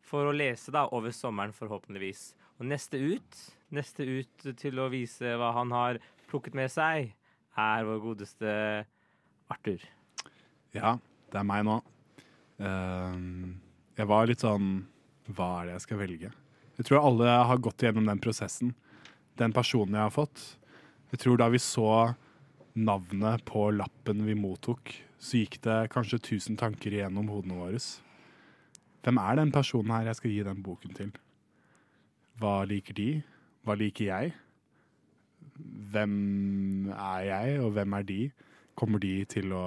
[0.07, 2.29] For å lese da over sommeren, forhåpentligvis.
[2.61, 3.41] Og neste ut,
[3.75, 5.99] neste ut til å vise hva han har
[6.31, 7.11] plukket med seg,
[7.59, 8.55] er vår godeste
[9.51, 9.83] Arthur.
[10.79, 10.95] Ja,
[11.35, 11.81] det er meg nå.
[12.63, 13.59] Ehm,
[14.01, 14.71] jeg var litt sånn
[15.31, 16.31] Hva er det jeg skal velge?
[16.81, 18.73] Jeg tror alle har gått gjennom den prosessen.
[19.37, 20.41] Den personen jeg har fått.
[21.13, 22.15] Jeg tror da vi så
[22.73, 27.81] navnet på lappen vi mottok, så gikk det kanskje tusen tanker igjennom hodene våre.
[29.05, 31.13] Hvem er den personen her jeg skal gi den boken til?
[32.41, 33.11] Hva liker de?
[33.67, 34.33] Hva liker jeg?
[35.93, 36.15] Hvem
[36.95, 38.21] er jeg, og hvem er de?
[38.79, 39.65] Kommer de til å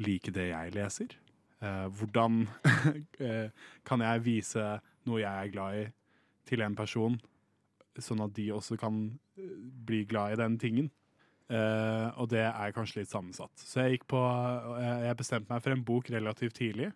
[0.00, 1.18] like det jeg leser?
[1.62, 2.40] Eh, hvordan
[3.26, 3.50] eh,
[3.86, 4.64] kan jeg vise
[5.06, 5.84] noe jeg er glad i,
[6.48, 7.14] til en person,
[8.02, 9.04] sånn at de også kan
[9.38, 9.54] eh,
[9.86, 10.90] bli glad i den tingen?
[11.52, 13.54] Eh, og det er kanskje litt sammensatt.
[13.62, 14.20] Så jeg, på,
[14.78, 16.90] eh, jeg bestemte meg for en bok relativt tidlig,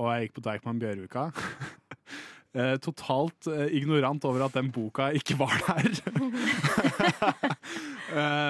[0.00, 1.28] og jeg gikk på Deichman Bjørvika.
[2.54, 5.90] Eh, totalt eh, ignorant over at den boka ikke var der.
[8.14, 8.43] Eh,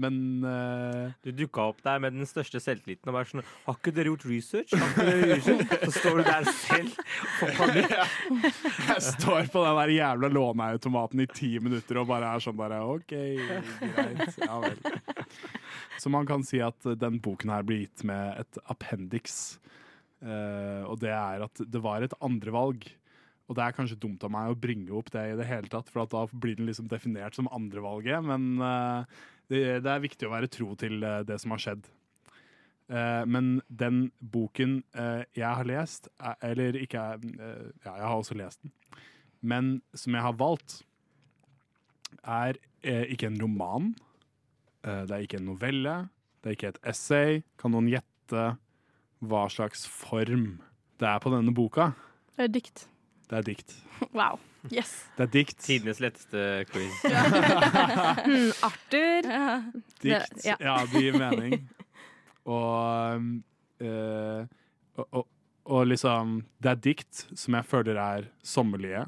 [0.00, 1.12] men uh...
[1.24, 4.26] Du dukka opp der med den største selvtilliten og bare sånn Har ikke dere gjort
[4.30, 4.74] research?
[4.96, 5.74] Dere research?
[5.84, 7.00] Så står du der selv
[7.44, 7.96] og panikk.
[8.90, 12.80] Jeg står på den der jævla låneautomaten i ti minutter og bare er sånn bare
[12.84, 14.40] OK, greit.
[14.40, 14.80] Ja vel.
[16.00, 19.58] Så man kan si at den boken her blir gitt med et appendix.
[20.20, 22.84] Uh, og det er at det var et andrevalg.
[23.50, 25.88] Og det er kanskje dumt av meg å bringe opp det i det hele tatt,
[25.90, 28.22] for da blir den liksom definert som andrevalget.
[28.22, 31.88] Men eh, det, er viktig å være tro til eh, det som har skjedd.
[32.94, 38.62] Eh, men den boken jeg har lest, er, eller ikke Ja, jeg har også lest
[38.62, 38.74] den.
[39.42, 40.84] Men som jeg har valgt,
[42.22, 43.90] er ikke en roman.
[44.82, 45.96] Det er ikke en novelle.
[46.40, 47.42] Det er ikke et essay.
[47.60, 48.44] Kan noen gjette
[49.20, 50.60] hva slags form
[51.00, 51.90] det er på denne boka?
[52.36, 52.86] Det er dikt.
[53.30, 53.74] Det er dikt.
[54.16, 54.38] Wow.
[54.72, 54.90] Yes.
[55.16, 55.58] Det er dikt.
[55.64, 56.40] Tidenes letteste
[56.70, 56.96] quiz.
[58.24, 59.28] Hmm, Arthur.
[60.02, 60.34] Dikt.
[60.34, 60.56] Det- ja.
[60.60, 61.54] Ja, det gir mening.
[62.48, 63.28] Og, um,
[63.84, 64.42] eh,
[64.96, 65.26] og, og,
[65.70, 69.04] og liksom Det er dikt som jeg føler er sommerlige.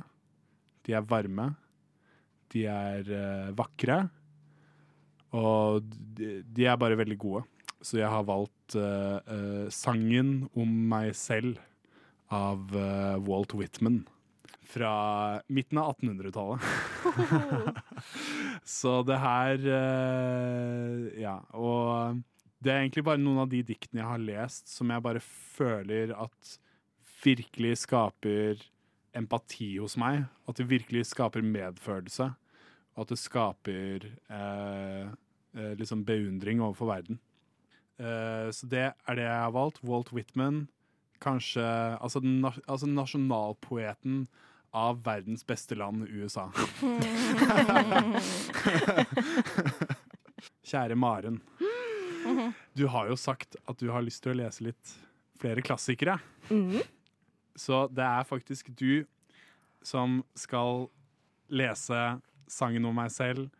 [0.86, 1.50] De er varme.
[2.52, 4.02] De er eh, vakre.
[5.32, 7.44] Og de, de er bare veldig gode.
[7.82, 11.56] Så jeg har valgt eh, eh, sangen om meg selv
[12.32, 14.02] av uh, Walt Whitman.
[14.72, 14.92] Fra
[15.52, 16.64] midten av 1800-tallet.
[18.80, 21.36] Så det her uh, Ja.
[21.52, 22.22] Og
[22.62, 26.14] det er egentlig bare noen av de diktene jeg har lest som jeg bare føler
[26.14, 26.52] at
[27.22, 28.60] virkelig skaper
[29.18, 30.24] empati hos meg.
[30.48, 32.30] At det virkelig skaper medfølelse.
[32.94, 35.10] Og at det skaper eh,
[35.56, 37.20] eh, liksom beundring overfor verden.
[37.98, 39.82] Eh, så det er det jeg har valgt.
[39.84, 40.66] Walt Whitman.
[41.22, 41.62] Kanskje
[42.02, 44.24] altså, na- altså nasjonalpoeten
[44.74, 46.46] av verdens beste land, USA.
[50.66, 51.40] Kjære Maren.
[52.74, 54.94] Du har jo sagt at du har lyst til å lese litt
[55.42, 56.18] flere klassikere.
[56.50, 56.80] Mm.
[57.58, 59.04] Så det er faktisk du
[59.84, 60.86] som skal
[61.52, 61.98] lese
[62.48, 63.50] sangen om meg selv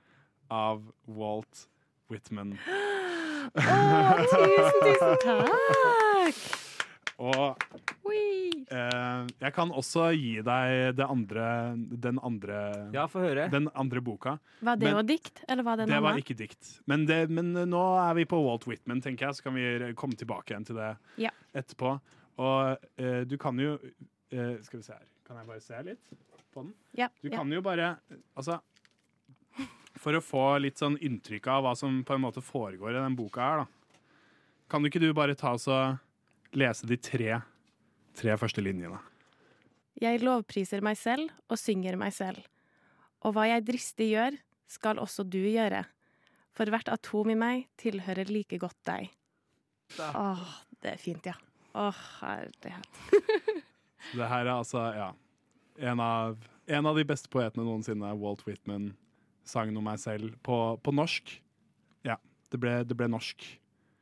[0.52, 1.66] av Walt
[2.12, 2.54] Whitman.
[3.52, 6.61] Å, tusen, tusen takk!
[7.20, 7.58] Og
[8.72, 11.44] eh, jeg kan også gi deg det andre,
[11.76, 12.60] den andre
[12.94, 13.48] Ja, få høre.
[13.52, 14.36] Den andre boka.
[14.64, 16.72] Var det jo dikt, eller var det Det noe var ikke dikt.
[16.90, 20.16] Men, det, men nå er vi på Walt Whitman, tenker jeg, så kan vi komme
[20.18, 20.90] tilbake igjen til det
[21.26, 21.30] Ja.
[21.54, 21.94] etterpå.
[22.42, 23.74] Og eh, du kan jo
[24.32, 25.06] eh, Skal vi se her.
[25.28, 26.12] Kan jeg bare se litt
[26.52, 26.72] på den?
[26.96, 27.36] Ja, Du ja.
[27.38, 27.96] kan jo bare
[28.34, 28.56] Altså
[30.00, 33.14] For å få litt sånn inntrykk av hva som på en måte foregår i den
[33.16, 33.66] boka her, da.
[34.72, 35.76] Kan du ikke du bare ta så...
[35.92, 35.98] og
[36.58, 37.40] lese de tre,
[38.18, 39.00] tre første linjene?
[40.00, 42.40] Jeg lovpriser meg selv og synger meg selv.
[43.22, 44.38] Og hva jeg dristig gjør,
[44.70, 45.84] skal også du gjøre.
[46.56, 49.12] For hvert atom i meg tilhører like godt deg.
[50.00, 50.46] Åh,
[50.82, 51.36] det er fint, ja.
[51.78, 53.02] Åh, herlighet.
[54.12, 55.12] Det her er altså, ja
[55.78, 58.90] En av, en av de beste poetene noensinne, Walt Whitman,
[59.46, 61.30] sangen om meg selv på, på norsk.
[62.04, 62.18] Ja,
[62.50, 63.46] det ble, det ble norsk.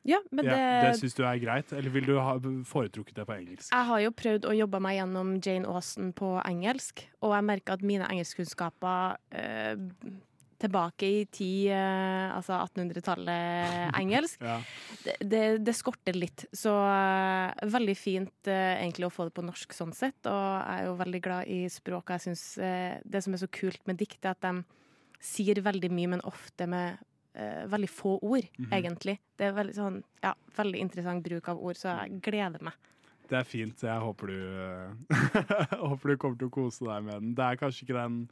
[0.09, 3.27] Ja, men ja, det, det syns du er greit, eller vil du ha foretrukket det
[3.29, 3.69] på engelsk?
[3.69, 7.77] Jeg har jo prøvd å jobbe meg gjennom Jane Austen på engelsk, og jeg merker
[7.77, 9.75] at mine engelskkunnskaper eh,
[10.61, 14.57] tilbake i tid, eh, altså 1800-tallet engelsk, Ja.
[15.05, 16.47] det, det, det skorter litt.
[16.57, 20.81] Så eh, veldig fint eh, egentlig å få det på norsk sånn sett, og jeg
[20.81, 22.13] er jo veldig glad i språk.
[22.17, 24.65] Jeg synes eh, det som er så kult med dikt, er at de
[25.21, 27.01] sier veldig mye, men ofte med
[27.35, 28.71] eh, veldig få ord, Mhm.
[28.73, 29.19] egentlig.
[29.38, 32.73] Det er veldig sånn, ja, veldig interessant bruk av ord, så jeg gleder meg.
[33.29, 33.81] Det er fint.
[33.81, 35.11] Jeg håper du, eh,
[35.88, 37.35] håper du kommer til å kose deg med den.
[37.35, 38.29] Det er kanskje ikke den,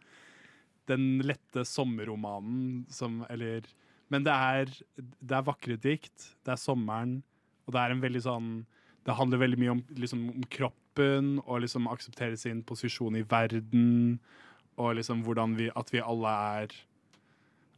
[0.86, 3.62] den lette sommerromanen som Eller
[4.10, 4.64] Men det er,
[4.96, 6.34] det er vakre dikt.
[6.42, 7.22] Det er sommeren,
[7.66, 8.66] og det er en veldig sånn
[9.04, 14.18] Det handler veldig mye om, liksom, om kroppen og liksom akseptere sin posisjon i verden.
[14.76, 16.28] Og liksom hvordan vi At vi alle
[16.64, 16.68] er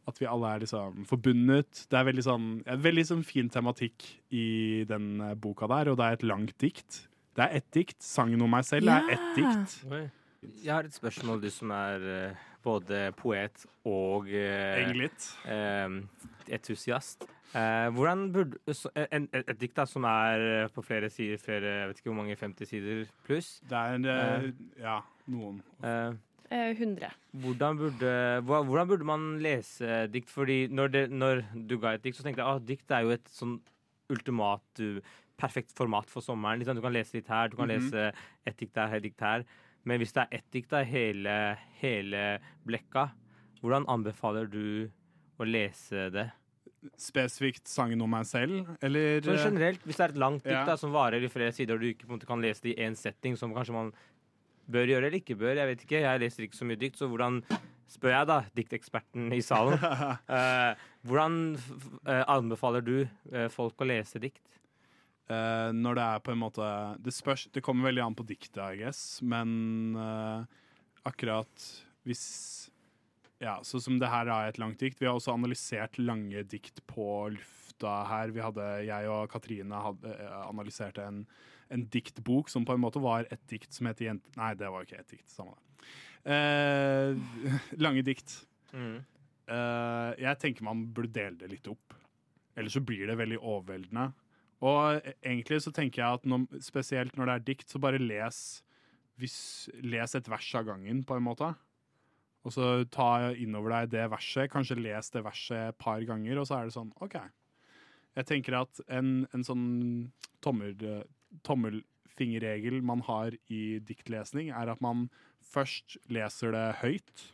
[0.08, 1.84] at vi alle er liksom forbundet.
[1.90, 5.98] Det er veldig sånn, en veldig sånn fin tematikk i den eh, boka der, og
[6.00, 7.02] det er et langt dikt.
[7.36, 7.98] Det er ett dikt.
[8.02, 9.76] 'Sangen om meg selv' er ett dikt.
[9.90, 10.04] Oi.
[10.64, 15.28] Jeg har et spørsmål, du som er uh, både poet og uh, Englet.
[16.48, 17.28] entusiast.
[17.54, 21.36] Eh, hvordan burde så- en, et, et dikt da, som er eh, på flere sider,
[21.38, 25.62] flere, jeg vet ikke hvor mange, 50 sider pluss Det er eh, ja, noen.
[26.50, 27.10] Eh, Eh, 100.
[27.32, 30.28] hvordan, burde, hvordan burde man lese dikt?
[30.30, 33.10] Fordi når, det, når du ga et dikt, så tenkte jeg at dikt er jo
[33.14, 33.60] et sånn
[34.10, 34.82] ultimat,
[35.38, 36.58] perfekt format for sommeren.
[36.58, 36.74] Liksom.
[36.76, 37.76] Du kan lese litt her, du kan Mhm.
[37.76, 38.12] lese
[38.46, 39.44] et dikt der, et dikt her.
[39.84, 43.12] Men hvis det er ett dikt av hele, hele blekka,
[43.62, 44.90] hvordan anbefaler du
[45.38, 46.32] å lese det?
[46.98, 50.52] Spesifikt 'Sangen om meg selv', eller Sånn eh, generelt, hvis det er et langt dikt
[50.52, 50.64] Ja.
[50.64, 52.78] da, som varer i flere sider, og du ikke på en måte kan lese det
[52.78, 53.92] i én setting, som kanskje man
[54.72, 56.02] bør gjøre eller ikke bør, jeg vet ikke.
[56.04, 57.40] Jeg leser ikke så mye dikt, så hvordan
[57.90, 59.76] spør jeg da dikteksperten i salen?
[60.30, 60.72] Uh,
[61.08, 61.40] hvordan
[62.06, 64.46] eh, anbefaler du uh, folk å lese dikt?
[65.30, 68.80] Når det er på en måte Det spørs Det kommer veldig an på diktet, I
[68.80, 69.94] guess, men
[71.06, 71.66] akkurat
[72.02, 72.24] hvis
[73.38, 74.98] Ja, sånn som det her er et langt dikt.
[74.98, 78.34] Vi har også analysert lange dikt på lufta her.
[78.34, 81.22] Vi hadde, jeg og Katrine hadde analyserte en,
[81.70, 84.32] en diktbok som på en måte var et dikt som heter Jente...
[84.38, 85.28] Nei, det var ikke et dikt.
[85.30, 85.86] Samme det.
[86.34, 87.16] Eh,
[87.84, 88.34] lange dikt.
[88.74, 88.98] Mm.
[89.50, 91.94] Eh, jeg tenker man burde dele det litt opp.
[92.58, 94.10] Ellers så blir det veldig overveldende.
[94.66, 98.02] Og e- egentlig så tenker jeg at når, spesielt når det er dikt, så bare
[98.02, 98.38] les,
[99.20, 99.38] hvis,
[99.82, 101.52] les et vers av gangen, på en måte.
[102.44, 106.48] Og så ta innover deg det verset, kanskje les det verset et par ganger, og
[106.48, 107.18] så er det sånn OK.
[108.18, 109.66] Jeg tenker at en, en sånn
[110.42, 110.72] tommel,
[111.46, 115.08] tommelfingerregel man har i diktlesning, er at man
[115.52, 117.28] først leser det høyt,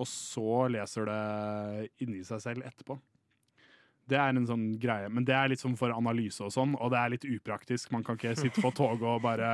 [0.00, 2.98] og så leser det inni seg selv etterpå.
[4.10, 6.90] Det er en sånn greie, men det er litt sånn for analyse og sånn, og
[6.92, 7.92] det er litt upraktisk.
[7.94, 9.52] Man kan ikke sitte på toget og bare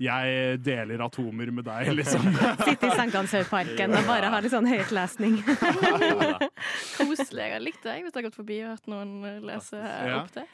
[0.00, 2.22] 'Jeg deler atomer med deg', liksom.
[2.64, 5.34] Sitte i Sankthanshaugparken og bare ha litt sånn høytlesning.
[6.96, 7.46] Koselig.
[7.52, 10.22] Jeg likte det jeg, hvis jeg har gått forbi og hørt noen lese Ja.
[10.22, 10.46] opp det.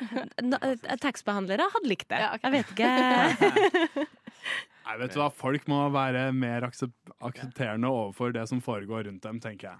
[0.42, 2.18] Eh, Tekstbehandlere hadde likt det.
[2.20, 2.50] Ja, okay.
[2.50, 4.06] Jeg vet ikke.
[4.86, 6.92] Nei, vet du hva, Folk må være mer aksep
[7.26, 9.78] aksepterende overfor det som foregår rundt dem, tenker jeg.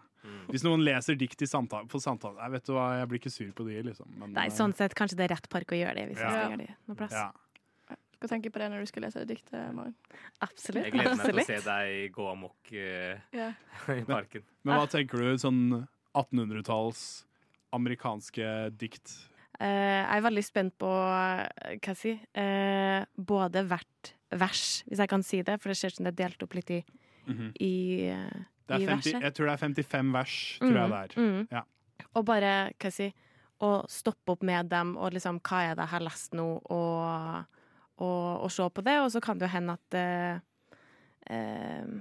[0.50, 3.30] Hvis noen leser dikt i samtale, på samtale jeg vet du hva, jeg blir ikke
[3.30, 4.08] sur på de, liksom.
[4.18, 6.30] Men, Nei, sånn sett kanskje det er rett park å gjøre det, hvis jeg Ja.
[6.34, 7.12] skal gjøre det noe plass.
[7.14, 7.30] ja.
[8.16, 9.94] Skal tenke på det når du skal lese det diktet, Maren.
[10.40, 10.86] Absolutt.
[10.86, 13.52] Jeg gleder meg til å se deg gå amok uh, yeah.
[14.00, 14.44] i parken.
[14.64, 15.62] Men hva tenker du sånn
[16.16, 17.02] 1800-talls
[17.76, 19.12] amerikanske dikt?
[19.60, 25.00] Uh, jeg er veldig spent på eh, hva jeg si, uh, både hvert vers, hvis
[25.00, 26.80] jeg kan si det, for det ser ut som det er delt opp litt i,
[27.26, 27.52] Mhm.
[27.60, 29.22] i, uh, Det i er 50, verset.
[29.22, 31.20] jeg tror det er 55 vers, tror jeg det er.
[31.20, 31.46] Mm, -hmm.
[31.52, 31.62] Ja.
[32.14, 33.14] Og bare, hva jeg si,
[33.60, 37.44] å stoppe opp med dem og liksom, hva er det jeg har lest nå, og,
[37.96, 40.44] og, og se på det, og så kan det jo hende at eh,
[41.32, 41.96] eh,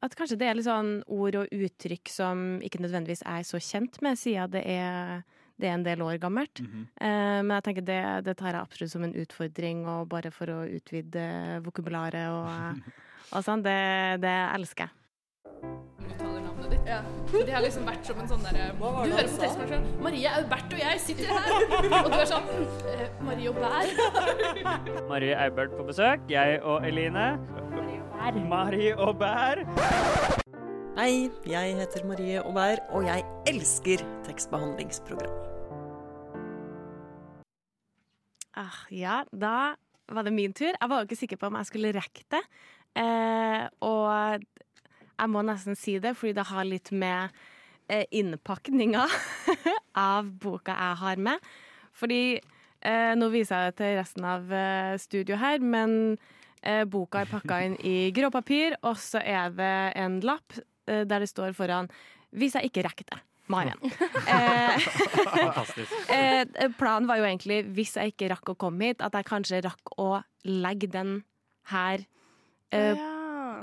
[0.00, 3.98] at kanskje det er litt sånn ord og uttrykk som ikke nødvendigvis er så kjent
[4.04, 5.20] med, siden det er,
[5.60, 6.62] det er en del år gammelt.
[6.64, 6.86] Mhm.
[6.96, 10.54] Eh, men jeg tenker det, det tar jeg absolutt som en utfordring, og bare for
[10.54, 12.80] å utvide vokabularet og,
[13.34, 13.66] og sånn.
[13.66, 13.78] Det,
[14.24, 15.88] det elsker jeg.
[16.90, 17.46] Ditt.
[17.46, 19.86] De har liksom vært som en sånn derre Du hører på tekstmaskinen.
[20.02, 21.50] Marie Aubert og jeg sitter her.
[22.02, 22.48] Og du er sånn
[22.90, 23.92] eh, Marie Bær.
[25.12, 26.24] Marie Aubert på besøk.
[26.30, 27.28] Jeg og Eline.
[28.50, 29.62] Marie og Bær.
[30.98, 35.38] Hei, jeg heter Marie Aubert, og jeg elsker tekstbehandlingsprogram.
[38.58, 39.76] Ah, ja, da
[40.10, 40.74] var det min tur.
[40.74, 42.42] Jeg var jo ikke sikker på om jeg skulle rekke det.
[42.98, 43.69] Eh, og
[45.20, 47.36] jeg må nesten si det, fordi det har litt med
[47.90, 49.06] eh, innpakninga
[50.10, 51.50] av boka jeg har med.
[52.00, 56.16] Fordi eh, nå viser jeg det til resten av eh, studio her, men
[56.62, 60.56] eh, boka er pakka inn i gråpapir, og så er det en lapp
[60.88, 61.90] eh, der det står foran
[62.30, 63.24] 'Hvis jeg ikke rekker det'.
[63.50, 63.78] Maren.
[66.10, 69.26] Eh, eh, planen var jo egentlig, hvis jeg ikke rakk å komme hit, at jeg
[69.26, 71.24] kanskje rakk å legge den
[71.72, 72.04] her.
[72.70, 72.94] eh,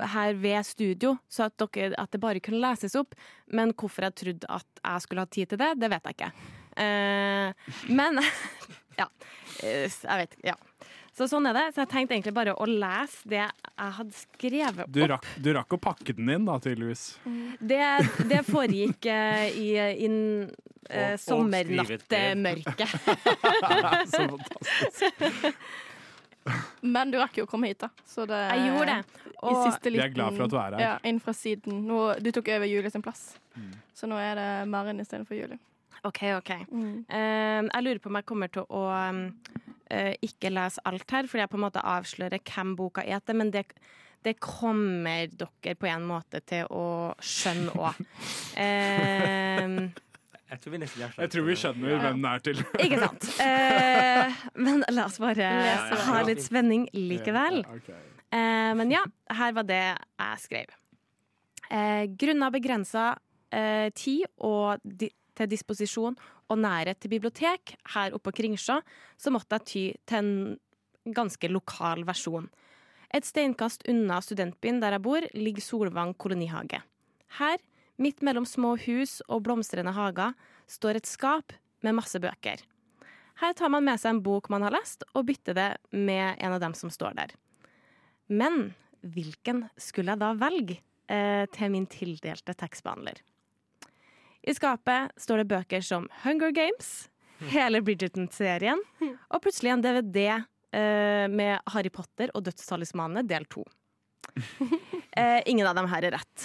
[0.00, 3.14] Her ved studio, så at, dere, at det bare kunne leses opp.
[3.52, 6.32] Men hvorfor jeg trodde at jeg skulle ha tid til det, det vet jeg ikke.
[6.78, 7.52] Uh,
[7.90, 8.20] men
[8.98, 9.06] Ja.
[9.62, 10.48] eh, Jeg vet ikke.
[10.52, 10.54] Ja.
[11.18, 11.64] Så sånn er det.
[11.74, 15.10] Så jeg tenkte egentlig bare å lese det jeg hadde skrevet Du opp.
[15.16, 17.04] rakk, du rakk å pakke den inn, da, tydeligvis.
[17.58, 17.80] Det,
[18.30, 19.72] det foregikk uh, i
[20.06, 22.94] inn uh, Og- sommernattmørket.
[24.14, 25.58] Så fantastisk.
[26.94, 27.88] Men du rakk jo å komme hit, da.
[28.06, 29.24] Så det, Jeg gjorde det.
[29.38, 30.80] I Og- liten, Vi er glad for at du er her.
[30.82, 31.82] Ja, inn fra siden.
[31.86, 33.72] Nå, du tok over Julie sin plass, Mm.
[33.94, 35.58] så nå er det Maren istedenfor Julie.
[36.04, 36.50] OK, OK.
[36.50, 38.82] Eh, jeg lurer på om jeg kommer til å
[39.90, 43.34] eh, ikke lese alt her, fordi jeg på en måte avslører hvem boka er til,
[43.40, 43.64] men det,
[44.22, 47.94] det kommer dere på en måte til å skjønne òg.
[48.58, 49.88] Eh,
[50.48, 52.62] Jeg tror vi nesten har Jeg tror vi skjønner hvem den er til.
[52.84, 53.28] ikke sant?
[53.44, 55.48] Eh, men la oss bare
[56.08, 57.60] ha litt spenning likevel.
[57.64, 59.02] Eh, men ja,
[59.36, 60.76] her var det jeg skrev.
[61.68, 63.10] Eh, Grunna begrensa
[63.52, 66.16] eh, tid og di til disposisjon
[66.48, 68.80] og nærhet til bibliotek her oppe på Kringsjå,
[69.14, 72.48] så måtte jeg ty til en ganske lokal versjon.
[73.14, 76.82] Et steinkast unna studentbyen der jeg bor, ligger Solvang kolonihage.
[77.38, 77.62] Her,
[77.98, 80.34] midt mellom små hus og blomstrende hager,
[80.70, 82.62] står et skap med masse bøker.
[83.38, 86.56] Her tar man med seg en bok man har lest, og bytter det med en
[86.56, 87.34] av dem som står der.
[88.26, 88.72] Men
[89.06, 93.20] hvilken skulle jeg da velge eh, til min tildelte tekstbehandler?
[94.42, 97.08] I skapet står det bøker som Hunger Games,
[97.52, 98.80] hele Bridgerton-serien,
[99.30, 103.66] og plutselig en DVD eh, med Harry Potter og Dødstalismanene del to.
[105.18, 106.44] Eh, ingen av dem her er rett.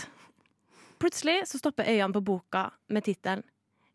[1.03, 3.43] Plutselig så stopper øynene på boka med tittelen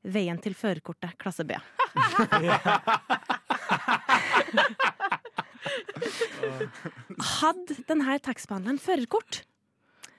[0.05, 1.57] 'Veien til førerkortet klasse B'.
[7.41, 9.41] Hadde denne tekstbehandleren førerkort?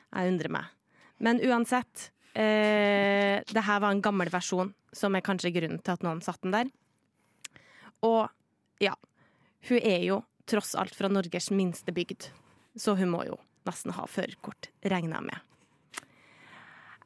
[0.09, 0.65] Jeg undrer meg.
[1.21, 6.03] Men uansett, eh, det her var en gammel versjon, som er kanskje grunnen til at
[6.03, 6.71] noen satte den der.
[8.01, 8.29] Og
[8.81, 8.95] ja,
[9.69, 12.31] hun er jo tross alt fra Norges minste bygd,
[12.75, 13.37] så hun må jo
[13.69, 15.39] nesten ha førerkort, regner jeg med.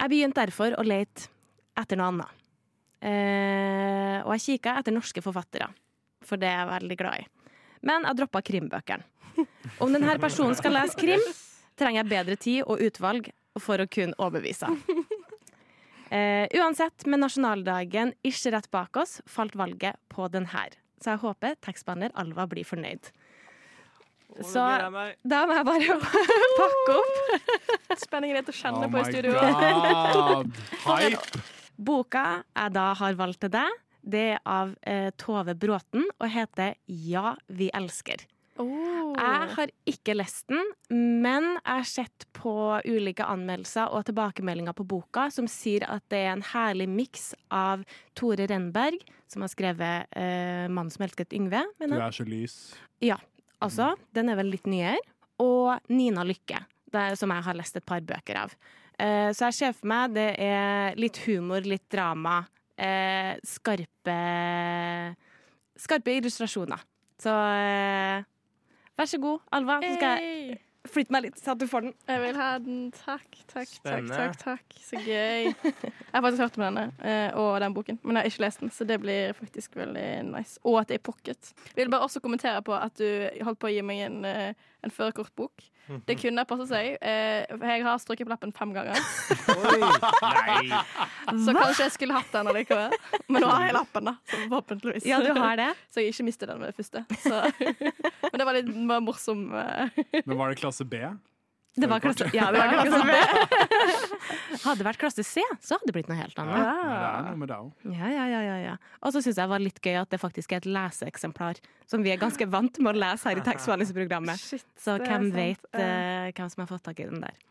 [0.03, 1.29] Jeg begynte derfor å lete
[1.79, 2.39] etter noe annet.
[3.03, 5.69] Eh, og jeg kikka etter norske forfattere,
[6.23, 7.27] for det er jeg veldig glad i.
[7.87, 9.07] Men jeg droppa krimbøkene.
[9.83, 11.23] Om denne personen skal lese krim,
[11.79, 13.31] trenger jeg bedre tid og utvalg
[13.63, 14.71] for å kunne overbevise.
[16.13, 20.75] Eh, uansett, med nasjonaldagen ikke rett bak oss, falt valget på den her.
[21.01, 23.09] Så jeg håper tekstbehandler Alva blir fornøyd.
[24.41, 24.63] Så
[25.23, 25.97] da må jeg bare
[26.59, 27.15] pakke opp.
[28.05, 29.33] Spenningen er til å kjenne Oh på i studio.
[29.37, 30.59] god.
[30.87, 31.41] Hype.
[31.77, 32.25] Boka
[32.55, 37.35] jeg da har valgt til deg, det er av eh, Tove Bråten og heter Ja,
[37.47, 38.25] vi elsker.
[38.53, 40.61] Jeg har ikke lest den,
[41.23, 42.51] men jeg har sett på
[42.85, 47.81] ulike anmeldelser og tilbakemeldinger på boka som sier at det er en herlig miks av
[48.17, 51.65] Tore Renberg, som har skrevet eh, 'Mannen som elsket Yngve'.
[51.81, 52.75] Du er så lys.
[53.01, 53.17] Ja,
[53.65, 53.93] altså.
[54.15, 55.01] Den er vel litt nyere.
[55.43, 56.59] Og Nina Lykke,
[56.93, 58.53] det er, som jeg har lest et par bøker av.
[59.01, 62.43] Eh, så jeg ser for meg det er litt humor, litt drama.
[62.77, 64.17] Eh, skarpe
[65.83, 66.83] Skarpe illustrasjoner.
[67.21, 68.21] Så eh,
[68.93, 69.79] vær så god, Alva.
[69.81, 70.59] Så skal jeg
[70.89, 71.93] flytte meg litt, så at du får den.
[72.09, 72.79] Jeg vil ha den.
[72.95, 73.71] Takk, takk, takk.
[73.71, 74.17] Spennende.
[74.19, 74.75] takk, takk.
[74.83, 75.53] Så gøy.
[75.53, 78.63] Jeg har faktisk hørt om denne eh, og den boken, men jeg har ikke lest
[78.63, 80.59] den, så det blir faktisk veldig nice.
[80.67, 81.53] Og at det er pocket.
[81.71, 83.07] Jeg vil bare også kommentere på at du
[83.45, 85.63] holdt på å gi meg en, eh, en førerkortbok.
[86.07, 86.93] Det kunne passe seg.
[87.03, 88.99] Eh, jeg har strøket på lappen fem ganger.
[91.43, 92.95] Så kanskje jeg skulle hatt den allikevel.
[93.27, 94.15] Men nå har jeg lappen, da.
[94.29, 95.07] Så forhåpentligvis.
[95.09, 95.69] Ja, du har det.
[95.93, 97.03] Så jeg ikke mistet den med det første.
[97.23, 97.43] Så.
[98.31, 99.05] Men det var litt morsomt.
[99.09, 101.03] morsom eh, Men var det klasse B?
[101.75, 103.13] Det var klasse, ja, det var klasse B.
[104.63, 106.59] Hadde det vært klasse C, så hadde det blitt noe helt annet.
[106.61, 107.71] Ja, det er noe.
[107.89, 108.75] Ja, ja, ja, ja, ja.
[109.01, 111.57] Og så syns jeg det var litt gøy at det faktisk er et leseeksemplar
[111.89, 114.45] som vi er ganske vant med å lese her i tekstbehandlingsprogrammet.
[114.85, 117.41] Så hvem vet uh, hvem som har fått tak i den der.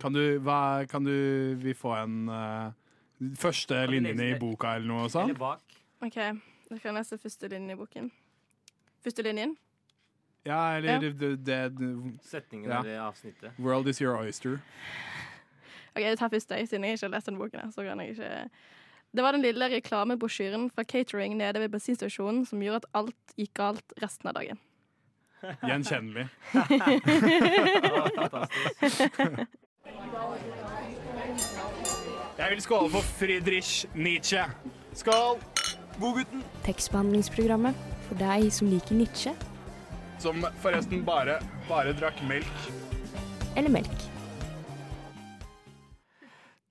[0.00, 1.14] Kan du, hva, kan du
[1.60, 2.72] vi få en uh,
[3.36, 5.36] første linjene i boka eller noe sånt?
[5.36, 6.18] OK,
[6.72, 8.12] da kan jeg lese første linjen i boken.
[9.04, 9.58] Første linjen.
[10.46, 10.98] Ja, eller Ja.
[11.00, 11.46] det, det,
[11.78, 12.78] det Setningen ja.
[12.80, 13.50] eller avsnittet.
[13.58, 14.58] World is your oyster.
[15.96, 17.60] Ok, Jeg tar først deg, siden jeg ikke har lest denne boken.
[17.60, 18.48] her, Så kan jeg ikke...
[19.16, 23.54] Det var den lille reklamebrosjyren fra catering nede ved bensinstasjonen som gjorde at alt gikk
[23.54, 24.58] galt resten av dagen.
[25.68, 26.28] Gjenkjennelig.
[32.38, 34.44] Jeg vil skåle for Friedrich Nietzsche.
[34.94, 35.38] Skål!
[36.00, 36.42] Godgutten.
[36.66, 37.74] Tekstbehandlingsprogrammet
[38.06, 39.32] for deg som liker Nietzsche
[40.18, 41.38] Som forresten bare,
[41.68, 42.70] bare drakk melk.
[43.56, 44.06] eller melk.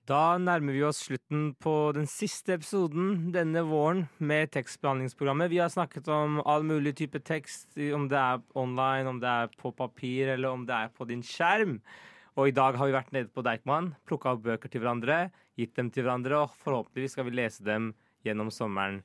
[0.08, 5.50] Da nærmer vi oss slutten på den siste episoden denne våren med tekstbehandlingsprogrammet.
[5.52, 9.52] Vi har snakket om all mulig type tekst, om det er online, om det er
[9.60, 11.76] på papir eller om det er på din skjerm.
[12.40, 15.26] Og i dag har vi vært nede på Deichman, plukka opp bøker til hverandre,
[15.60, 17.90] gitt dem til hverandre, og forhåpentligvis skal vi lese dem
[18.24, 19.02] gjennom sommeren.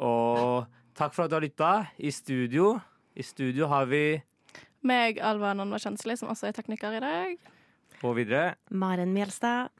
[0.00, 0.64] Og
[0.96, 1.72] takk for at du har lytta.
[2.00, 2.78] I studio,
[3.18, 4.20] i studio har vi
[4.86, 7.48] Meg, Alva Nonva Kjensli, som også er tekniker i dag.
[8.06, 8.54] Og videre.
[8.70, 9.72] Maren Mjelstad.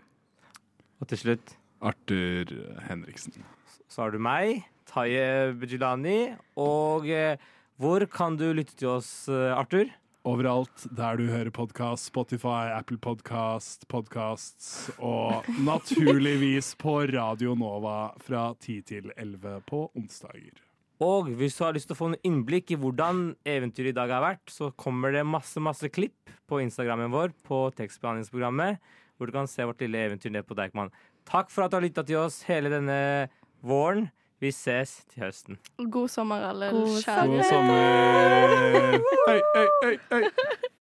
[0.98, 2.50] Og til slutt Arthur
[2.88, 3.46] Henriksen.
[3.86, 6.34] Så har du meg, Taye Bejilani.
[6.58, 7.38] Og eh,
[7.78, 9.86] hvor kan du lytte til oss, eh, Arthur?
[10.28, 18.50] Overalt der du hører podkast, Spotify, Apple Podcast, podcasts og naturligvis på Radio Nova fra
[18.58, 20.67] 10 til 11 på onsdager.
[21.04, 24.10] Og hvis du har lyst til å få en innblikk i hvordan eventyret i dag
[24.10, 28.80] har vært, så kommer det masse masse klipp på Instagrammen vår på tekstbehandlingsprogrammet,
[29.16, 30.90] hvor du kan se vårt lille eventyr ned på Deichman.
[31.28, 32.98] Takk for at du har lytta til oss hele denne
[33.62, 34.08] våren.
[34.42, 35.58] Vi ses til høsten.
[35.90, 37.30] God sommer, alle God kjære.
[37.30, 38.98] God sommer!
[39.28, 40.74] Hei, hei, hei, hei.